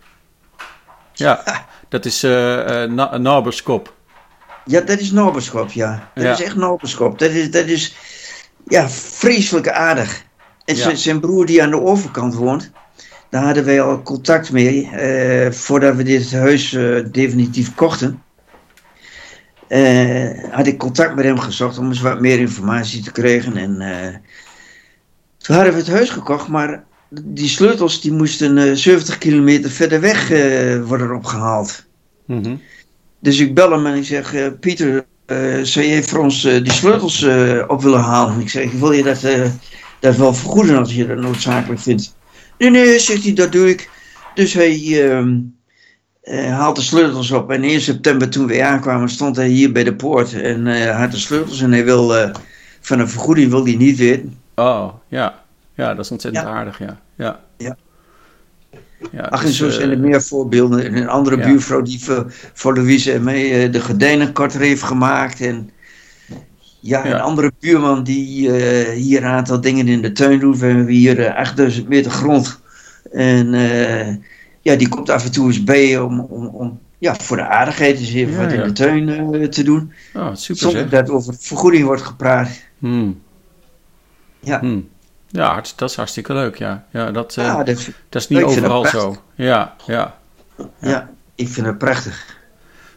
Ja, 1.18 1.44
dat 1.90 2.06
is 2.06 2.24
eh 2.24 2.84
eh, 2.84 2.92
na- 2.92 3.18
naberskop. 3.18 3.96
Ja, 4.66 4.82
dat 4.82 5.00
is 5.00 5.12
noberschap, 5.12 5.72
ja. 5.72 6.10
Dat 6.16 6.24
Ja. 6.24 6.32
is 6.32 6.42
echt 6.44 6.56
noberschap. 6.56 7.20
Dat 7.20 7.30
is, 7.32 7.52
dat 7.52 7.66
is 7.66 7.96
ja, 8.68 8.90
vreselijk 8.90 9.70
aardig. 9.70 10.24
En 10.66 10.76
Ja. 10.76 10.96
zijn- 10.96 11.20
broer 11.20 11.46
die 11.46 11.64
aan 11.64 11.70
de 11.70 11.82
overkant 11.82 12.34
woont, 12.36 12.72
daar 13.30 13.44
hadden 13.44 13.66
wij 13.66 13.82
al 13.82 14.02
contact 14.02 14.52
mee 14.52 14.90
eh, 14.92 15.52
voordat 15.52 15.96
we 15.96 16.04
dit 16.04 16.32
huis 16.34 16.74
eh, 16.74 17.04
definitief 17.12 17.76
kochten. 17.76 18.22
Eh, 19.68 20.30
had 20.52 20.68
ik 20.68 20.78
contact 20.78 21.16
met 21.16 21.26
hem 21.26 21.40
gezocht 21.40 21.78
om 21.78 21.88
eens 21.88 22.02
wat 22.02 22.20
meer 22.20 22.40
informatie 22.40 23.04
te 23.04 23.12
krijgen. 23.12 23.58
En 23.58 23.82
eh, 23.82 24.16
toen 25.38 25.56
hadden 25.56 25.74
we 25.74 25.80
het 25.80 25.90
huis 25.90 26.10
gekocht, 26.10 26.48
maar 26.48 26.84
die 27.10 27.48
sleutels 27.48 28.02
die 28.02 28.12
moesten 28.12 28.58
eh, 28.58 28.74
70 28.74 29.18
kilometer 29.18 29.72
verder 29.72 30.02
weg 30.02 30.32
eh, 30.32 30.84
worden 30.84 31.16
opgehaald. 31.16 31.86
Mhm. 32.26 32.56
Dus 33.20 33.40
ik 33.40 33.54
bel 33.54 33.72
hem 33.72 33.86
en 33.86 33.96
ik 33.96 34.06
zeg, 34.06 34.34
eh, 34.34 34.48
Pieter, 34.60 35.06
eh, 35.26 35.62
zou 35.62 35.86
jij 35.86 36.04
voor 36.04 36.20
ons 36.20 36.44
eh, 36.44 36.64
die 36.64 36.74
sleutels 36.74 37.22
eh, 37.22 37.64
op 37.68 37.82
willen 37.82 38.00
halen? 38.00 38.40
Ik 38.40 38.50
zeg, 38.50 38.72
wil 38.72 38.92
je 38.92 39.04
dat, 39.04 39.24
eh, 39.24 39.52
dat 40.00 40.16
wel 40.16 40.34
vergoeden 40.34 40.78
als 40.78 40.94
je 40.94 41.08
dat 41.08 41.18
noodzakelijk 41.18 41.82
vindt? 41.82 42.16
Nee, 42.58 42.70
nee, 42.70 43.00
zegt 43.00 43.24
hij, 43.24 43.34
dat 43.34 43.52
doe 43.52 43.70
ik. 43.70 43.90
Dus 44.34 44.54
hij 44.54 44.76
eh, 46.28 46.58
haalt 46.58 46.76
de 46.76 46.82
sleutels 46.82 47.32
op. 47.32 47.52
En 47.52 47.64
1 47.64 47.82
september 47.82 48.30
toen 48.30 48.48
we 48.48 48.64
aankwamen 48.64 49.10
stond 49.10 49.36
hij 49.36 49.48
hier 49.48 49.72
bij 49.72 49.84
de 49.84 49.96
poort. 49.96 50.34
En 50.34 50.68
eh, 50.68 51.00
had 51.00 51.12
de 51.12 51.18
sleutels 51.18 51.62
en 51.62 51.72
hij 51.72 51.86
wil, 51.86 52.16
eh, 52.16 52.34
van 52.82 53.00
een 53.00 53.10
vergoeding 53.10 53.50
wil 53.50 53.64
hij 53.64 53.76
niet 53.76 53.98
weten. 53.98 54.38
Oh, 54.56 54.94
ja. 55.08 55.46
Ja, 55.78 55.94
dat 55.94 56.06
is 56.06 56.12
ontzettend 56.12 56.46
Ja. 56.46 56.52
aardig, 56.52 56.80
ja. 56.80 57.00
Ja. 57.16 57.40
Ja. 57.58 57.78
ja 59.12 59.22
Ach, 59.22 59.42
en 59.42 59.48
dus, 59.48 59.58
zo 59.58 59.68
eh, 59.68 59.72
zijn 59.72 59.90
er 59.90 60.00
meer 60.00 60.22
voorbeelden. 60.22 60.84
En 60.84 60.96
een 60.96 61.10
andere 61.10 61.38
buurvrouw 61.38 61.82
die 61.82 62.04
voor, 62.04 62.26
voor 62.54 62.76
Louise 62.76 63.12
en 63.12 63.24
mij 63.24 63.64
eh, 63.64 63.72
de 63.72 63.82
gordijnenkorter 63.82 64.60
heeft 64.60 64.84
gemaakt. 64.84 65.42
En 65.42 65.70
ja, 66.80 67.06
een 67.06 67.22
andere 67.22 67.52
buurman 67.60 68.04
die 68.04 68.52
eh, 68.52 68.94
hier 68.94 69.24
een 69.24 69.30
aantal 69.30 69.62
dingen 69.62 69.88
in 69.88 70.02
de 70.02 70.12
tuin 70.12 70.40
doet. 70.40 70.60
We 70.60 70.66
hebben 70.66 70.88
hier 70.88 71.26
eh, 71.26 71.36
8000 71.36 71.88
meter 71.88 72.12
grond. 72.12 72.60
En 73.12 73.54
eh, 73.54 74.16
ja, 74.62 74.76
die 74.76 74.90
komt 74.90 75.10
af 75.10 75.26
en 75.26 75.32
toe 75.32 75.48
eens 75.48 75.64
bij 75.64 76.00
om, 76.00 76.20
om, 76.20 76.46
om 76.48 76.80
ja, 76.98 77.16
voor 77.16 77.38
de 77.38 77.48
aardigheid 77.48 78.00
eens 78.00 78.14
even 78.14 78.38
wat 78.38 78.52
in 78.52 78.64
de 78.64 78.72
tuin 78.72 79.10
eh, 79.10 79.48
te 79.48 79.64
doen. 79.64 79.94
Oh, 80.14 80.30
super 80.34 80.62
Zonder 80.62 80.82
zeg. 80.82 80.90
dat 80.90 81.10
over 81.10 81.34
vergoeding 81.40 81.86
wordt 81.86 82.02
gepraat. 82.02 82.50
Hmm. 82.80 83.22
Ja. 84.40 84.60
Hmm. 84.60 84.88
Ja, 85.30 85.62
dat 85.76 85.90
is 85.90 85.96
hartstikke 85.96 86.34
leuk, 86.34 86.58
ja. 86.58 86.86
Ja, 86.92 87.12
dat, 87.12 87.38
eh, 87.38 87.44
Ja, 87.44 87.64
dat, 87.64 87.90
dat 88.10 88.22
is 88.22 88.28
niet 88.28 88.44
overal 88.44 88.86
zo. 88.86 89.16
Ja, 89.36 89.76
ja. 89.86 90.18
ja, 90.82 91.10
ik 91.36 91.50
vind 91.50 91.66
het 91.66 91.78
prachtig. 91.78 92.36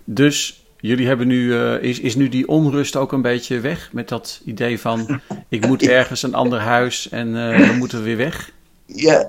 Dus 0.05 0.65
jullie 0.77 1.07
hebben 1.07 1.27
nu, 1.27 1.55
eh, 1.59 1.83
is, 1.83 2.01
is 2.01 2.15
nu 2.15 2.29
die 2.29 2.49
onrust 2.49 2.97
ook 2.97 3.13
een 3.13 3.23
beetje 3.23 3.61
weg? 3.61 3.89
Met 3.93 4.09
dat 4.09 4.41
idee 4.45 4.81
van, 4.81 5.21
ik 5.49 5.67
moet 5.67 5.83
ergens 5.99 6.23
een 6.23 6.35
ander 6.35 6.61
huis 6.61 7.09
en 7.09 7.53
eh, 7.53 7.67
dan 7.67 7.79
moeten 7.79 7.99
we 7.99 8.05
weer 8.05 8.17
weg? 8.17 8.51
Ja, 8.87 9.27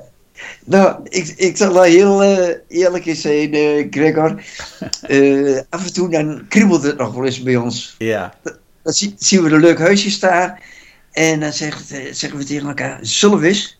nou, 0.66 0.99
ik, 1.04 1.28
ik 1.28 1.58
zal 1.58 1.74
wel 1.74 1.84
heel 1.84 2.24
eh, 2.24 2.56
eerlijk 2.68 3.06
eens 3.06 3.22
zijn, 3.22 3.88
Gregor. 3.91 4.30
Af 5.70 5.86
en 5.86 5.93
toe 5.93 6.10
dan 6.10 6.45
kriebelt 6.47 6.84
het 6.84 6.97
nog 6.97 7.14
wel 7.14 7.26
eens 7.26 7.43
bij 7.43 7.56
ons. 7.56 7.95
Ja. 7.97 8.34
Dan 8.84 8.93
zie- 8.93 9.16
zien 9.18 9.43
we 9.43 9.49
een 9.49 9.60
leuk 9.62 9.80
huisje 9.80 10.10
staan. 10.12 10.58
En 11.12 11.39
dan 11.39 11.53
zegt, 11.53 11.91
eh, 11.91 12.14
zeggen 12.14 12.39
we 12.39 12.45
tegen 12.45 12.68
elkaar, 12.68 12.99
zullen 13.01 13.39
we 13.39 13.47
eens? 13.47 13.80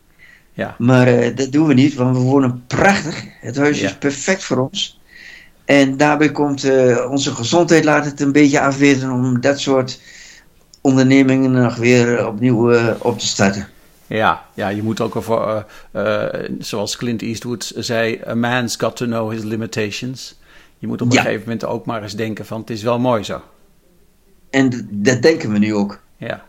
Ja. 0.52 0.74
Maar 0.78 1.06
eh, 1.06 1.36
dat 1.36 1.52
doen 1.52 1.66
we 1.66 1.74
niet, 1.74 1.94
want 1.94 2.16
we 2.16 2.22
wonen 2.22 2.64
prachtig. 2.66 3.24
Het 3.40 3.56
huis 3.56 3.80
Ja. 3.80 3.86
is 3.86 3.98
perfect 3.98 4.44
voor 4.44 4.56
ons. 4.58 5.00
En 5.64 5.96
daarbij 5.96 6.32
komt 6.32 6.64
eh, 6.64 7.10
onze 7.10 7.34
gezondheid 7.34 7.84
laat 7.84 8.04
het 8.04 8.20
een 8.20 8.32
beetje 8.32 8.60
afweten 8.60 9.10
om 9.10 9.40
dat 9.40 9.60
soort 9.60 10.00
ondernemingen 10.80 11.50
nog 11.50 11.76
weer 11.76 12.26
opnieuw 12.26 12.74
op 12.98 13.18
te 13.18 13.26
starten. 13.26 13.68
Ja, 14.06 14.44
ja, 14.54 14.68
je 14.68 14.82
moet 14.82 15.00
ook 15.00 15.16
over, 15.16 15.66
zoals 16.58 16.96
Clint 16.96 17.22
Eastwood 17.22 17.72
zei, 17.76 18.20
a 18.26 18.34
man's 18.34 18.76
got 18.76 18.96
to 18.96 19.06
know 19.06 19.30
his 19.30 19.42
limitations. 19.42 20.38
je 20.78 20.86
moet 20.86 21.00
op 21.02 21.10
een 21.10 21.16
gegeven 21.16 21.40
moment 21.40 21.64
ook 21.64 21.86
maar 21.86 22.02
eens 22.02 22.16
denken 22.16 22.46
van 22.46 22.60
het 22.60 22.70
is 22.70 22.82
wel 22.82 22.98
mooi 22.98 23.24
zo. 23.24 23.42
En 24.50 24.88
dat 24.90 25.22
denken 25.22 25.52
we 25.52 25.58
nu 25.58 25.74
ook. 25.74 26.01
Ja. 26.26 26.44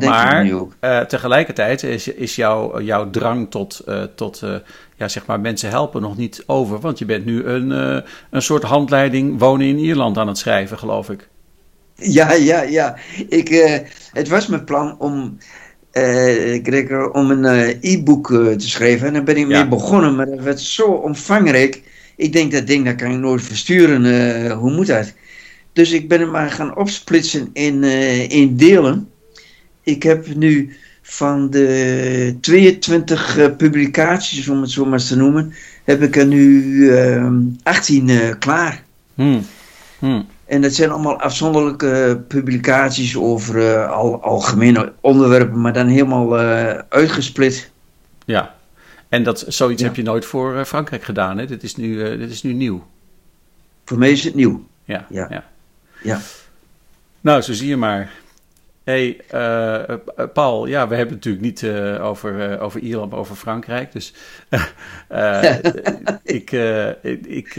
Maar 0.00 0.38
we 0.38 0.44
nu 0.44 0.54
ook. 0.54 0.76
Uh, 0.80 1.00
tegelijkertijd 1.00 1.82
is, 1.82 2.08
is 2.08 2.36
jouw, 2.36 2.80
jouw 2.80 3.10
drang 3.10 3.50
tot, 3.50 3.82
uh, 3.88 4.02
tot 4.02 4.40
uh, 4.44 4.54
ja, 4.96 5.08
zeg 5.08 5.26
maar 5.26 5.40
mensen 5.40 5.70
helpen 5.70 6.02
nog 6.02 6.16
niet 6.16 6.42
over. 6.46 6.80
Want 6.80 6.98
je 6.98 7.04
bent 7.04 7.24
nu 7.24 7.44
een, 7.44 7.70
een 8.30 8.42
soort 8.42 8.62
handleiding 8.62 9.38
wonen 9.38 9.66
in 9.66 9.78
Ierland 9.78 10.18
aan 10.18 10.28
het 10.28 10.38
schrijven, 10.38 10.78
geloof 10.78 11.10
ik. 11.10 11.28
Ja, 11.94 12.32
ja, 12.32 12.62
ja. 12.62 12.96
Ik, 13.28 13.48
het 14.12 14.28
was 14.28 14.46
mijn 14.46 14.64
plan 14.64 14.98
om, 14.98 15.38
Gregor, 16.62 17.10
om 17.10 17.30
een 17.30 17.76
e-book 17.80 18.26
te 18.28 18.68
schrijven. 18.68 19.06
En 19.06 19.12
daar 19.12 19.22
ben 19.22 19.36
ik 19.36 19.48
ja. 19.48 19.58
mee 19.58 19.68
begonnen, 19.68 20.14
maar 20.14 20.26
dat 20.26 20.40
werd 20.40 20.60
zo 20.60 20.84
omvangrijk. 20.84 21.82
Ik 22.16 22.32
denk, 22.32 22.52
dat 22.52 22.66
ding 22.66 22.84
dat 22.84 22.94
kan 22.94 23.10
ik 23.10 23.18
nooit 23.18 23.42
versturen. 23.42 24.50
hoe 24.50 24.72
moet 24.72 24.86
dat? 24.86 25.12
Dus 25.72 25.92
ik 25.92 26.08
ben 26.08 26.20
het 26.20 26.30
maar 26.30 26.50
gaan 26.50 26.76
opsplitsen 26.76 27.50
in, 27.52 27.84
in 28.28 28.56
delen 28.56 29.08
ik 29.84 30.02
heb 30.02 30.34
nu 30.34 30.76
van 31.02 31.50
de 31.50 32.36
22 32.40 33.38
uh, 33.38 33.56
publicaties, 33.56 34.48
om 34.48 34.60
het 34.60 34.70
zo 34.70 34.84
maar 34.84 35.02
te 35.02 35.16
noemen, 35.16 35.54
heb 35.84 36.02
ik 36.02 36.16
er 36.16 36.26
nu 36.26 36.62
uh, 36.62 37.30
18 37.62 38.08
uh, 38.08 38.34
klaar. 38.38 38.82
Hmm. 39.14 39.46
Hmm. 39.98 40.26
En 40.46 40.60
dat 40.60 40.74
zijn 40.74 40.90
allemaal 40.90 41.20
afzonderlijke 41.20 42.22
publicaties 42.28 43.16
over 43.16 43.86
al, 43.86 44.22
algemene 44.22 44.92
onderwerpen, 45.00 45.60
maar 45.60 45.72
dan 45.72 45.86
helemaal 45.86 46.36
uitgesplit. 46.88 47.70
Ja, 48.24 48.54
en 49.08 49.22
dat, 49.22 49.44
zoiets 49.48 49.80
ja. 49.80 49.86
heb 49.86 49.96
je 49.96 50.02
nooit 50.02 50.24
voor 50.24 50.64
Frankrijk 50.64 51.02
gedaan, 51.02 51.38
hè? 51.38 51.46
Dit 51.46 51.62
is, 51.62 51.76
nu, 51.76 52.18
dit 52.18 52.30
is 52.30 52.42
nu 52.42 52.52
nieuw. 52.52 52.86
Voor 53.84 53.98
mij 53.98 54.10
is 54.10 54.24
het 54.24 54.34
nieuw. 54.34 54.66
Ja, 54.84 55.06
ja. 55.10 55.26
ja. 55.30 55.44
ja. 56.02 56.20
Nou, 57.20 57.42
zo 57.42 57.52
zie 57.52 57.68
je 57.68 57.76
maar 57.76 58.10
hey, 58.84 59.20
uh, 59.34 60.26
Paul, 60.32 60.66
ja, 60.66 60.88
we 60.88 60.94
hebben 60.94 61.14
het 61.14 61.24
natuurlijk 61.24 61.44
niet 61.44 61.62
uh, 61.62 62.04
over, 62.04 62.52
uh, 62.52 62.62
over 62.62 62.80
Ierland, 62.80 63.10
maar 63.10 63.20
over 63.20 63.36
Frankrijk. 63.36 63.92
Dus 63.92 64.14
ik, 66.22 66.52
ik, 67.26 67.56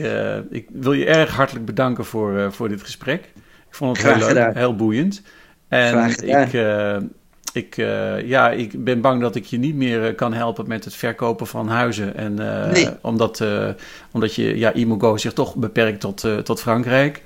ik 0.50 0.68
wil 0.74 0.94
je 0.94 1.06
erg 1.06 1.36
hartelijk 1.36 1.66
bedanken 1.66 2.06
voor, 2.06 2.54
voor 2.54 2.70
dit 2.70 2.82
gesprek. 2.82 3.24
Ik 3.68 3.76
vond 3.76 3.98
het 3.98 4.06
Graag 4.06 4.18
heel 4.18 4.28
gedaan. 4.28 4.46
leuk, 4.46 4.56
heel 4.56 4.76
boeiend. 4.76 5.22
En 5.68 6.10
ik, 6.10 6.54
ik, 7.54 7.76
ja, 8.26 8.52
ik 8.52 8.84
ben 8.84 9.02
bang 9.02 9.22
dat 9.22 9.36
ik 9.36 9.46
je 9.46 9.58
niet 9.58 9.76
meer 9.76 10.16
kan 10.16 10.34
helpen 10.34 10.68
met 10.68 10.86
het 10.86 10.96
verkopen 10.96 11.48
van 11.48 11.68
huizen. 11.68 12.16
En, 12.16 12.34
nee. 12.72 12.90
omdat, 13.02 13.44
omdat 14.12 14.36
je, 14.36 14.58
ja, 14.58 14.74
Imogo 14.74 15.18
zich 15.18 15.34
toch 15.34 15.56
beperkt 15.56 16.00
tot, 16.00 16.28
tot 16.44 16.62
Frankrijk. 16.62 17.24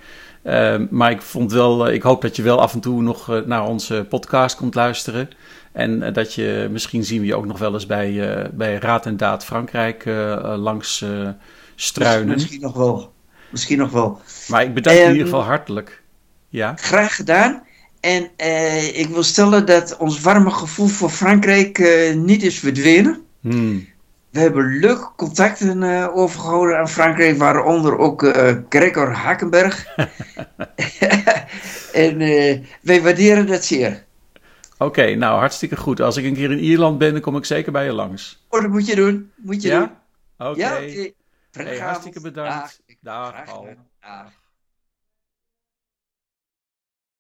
Uh, 0.50 0.76
maar 0.89 1.12
ik 1.12 1.22
vond 1.22 1.52
wel, 1.52 1.88
uh, 1.88 1.93
ik 1.93 2.02
hoop 2.02 2.22
dat 2.22 2.36
je 2.36 2.41
wel 2.41 2.62
af 2.62 2.74
en 2.74 2.80
toe 2.80 3.02
nog 3.02 3.30
uh, 3.30 3.41
naar 3.45 3.68
onze 3.68 4.06
podcast 4.10 4.56
komt 4.56 4.76
luisteren. 4.76 5.30
En 5.72 6.14
dat 6.14 6.34
je, 6.34 6.68
misschien 6.72 7.04
zien 7.04 7.20
we 7.20 7.26
je 7.26 7.36
ook 7.36 7.45
nog 7.45 7.60
wel 7.60 7.74
eens 7.74 7.86
bij, 7.86 8.50
bij 8.54 8.76
Raad 8.76 9.06
en 9.06 9.18
Daad 9.18 9.45
Frankrijk 9.45 10.04
langs 10.56 11.06
struinen. 11.76 12.34
Misschien 12.34 12.62
nog 12.62 12.76
wel. 12.76 13.14
Misschien 13.50 13.78
nog 13.78 13.91
wel. 13.91 14.22
Maar 14.47 14.64
ik 14.64 14.74
bedank 14.74 14.97
je 14.97 15.04
in 15.04 15.12
ieder 15.12 15.26
geval 15.26 15.43
hartelijk. 15.43 16.02
Ja? 16.50 16.74
Graag 16.76 17.16
gedaan. 17.16 17.64
En 18.00 18.30
ik 18.93 19.08
wil 19.10 19.24
stellen 19.24 19.66
dat 19.66 19.97
ons 19.97 20.22
warme 20.22 20.52
gevoel 20.52 20.88
voor 20.88 21.10
Frankrijk 21.10 21.78
niet 22.16 22.43
is 22.43 22.60
verdwenen. 22.60 23.22
Hmm. 23.41 23.88
We 24.30 24.40
hebben 24.40 24.80
leuke 24.80 25.12
contacten 25.16 25.82
uh, 25.82 26.18
overgehouden 26.18 26.78
aan 26.78 26.90
Frankrijk, 26.90 27.38
waaronder 27.38 27.98
ook 27.98 28.24
uh, 28.24 28.52
Gregor 28.70 29.12
Hakenberg. 29.12 29.86
en 31.94 32.22
uh, 32.22 32.66
wij 32.82 33.02
waarderen 33.02 33.48
dat 33.48 33.66
zeer. 33.66 34.06
Oké, 34.74 34.84
okay, 34.84 35.14
nou 35.14 35.40
hartstikke 35.40 35.76
goed. 35.76 36.02
Als 36.02 36.18
ik 36.18 36.26
een 36.26 36.34
keer 36.34 36.52
in 36.52 36.60
Ierland 36.60 36.98
ben, 36.98 37.12
dan 37.12 37.22
kom 37.22 37.36
ik 37.36 37.46
zeker 37.46 37.72
bij 37.72 37.86
je 37.86 37.92
langs. 37.92 38.46
Oh, 38.50 38.62
dat 38.62 38.70
moet 38.70 38.88
je 38.88 38.96
doen. 38.96 39.32
Moet 39.36 39.62
je 39.62 39.68
ja? 39.68 39.80
doen. 39.80 39.90
Oké. 40.48 40.60
Ja, 40.60 40.74
oké. 40.74 40.84
Okay. 40.84 41.14
Hey, 41.52 41.80
hartstikke 41.80 42.22
bedankt. 42.22 42.82
Dag. 43.02 43.34
Dag. 43.34 44.32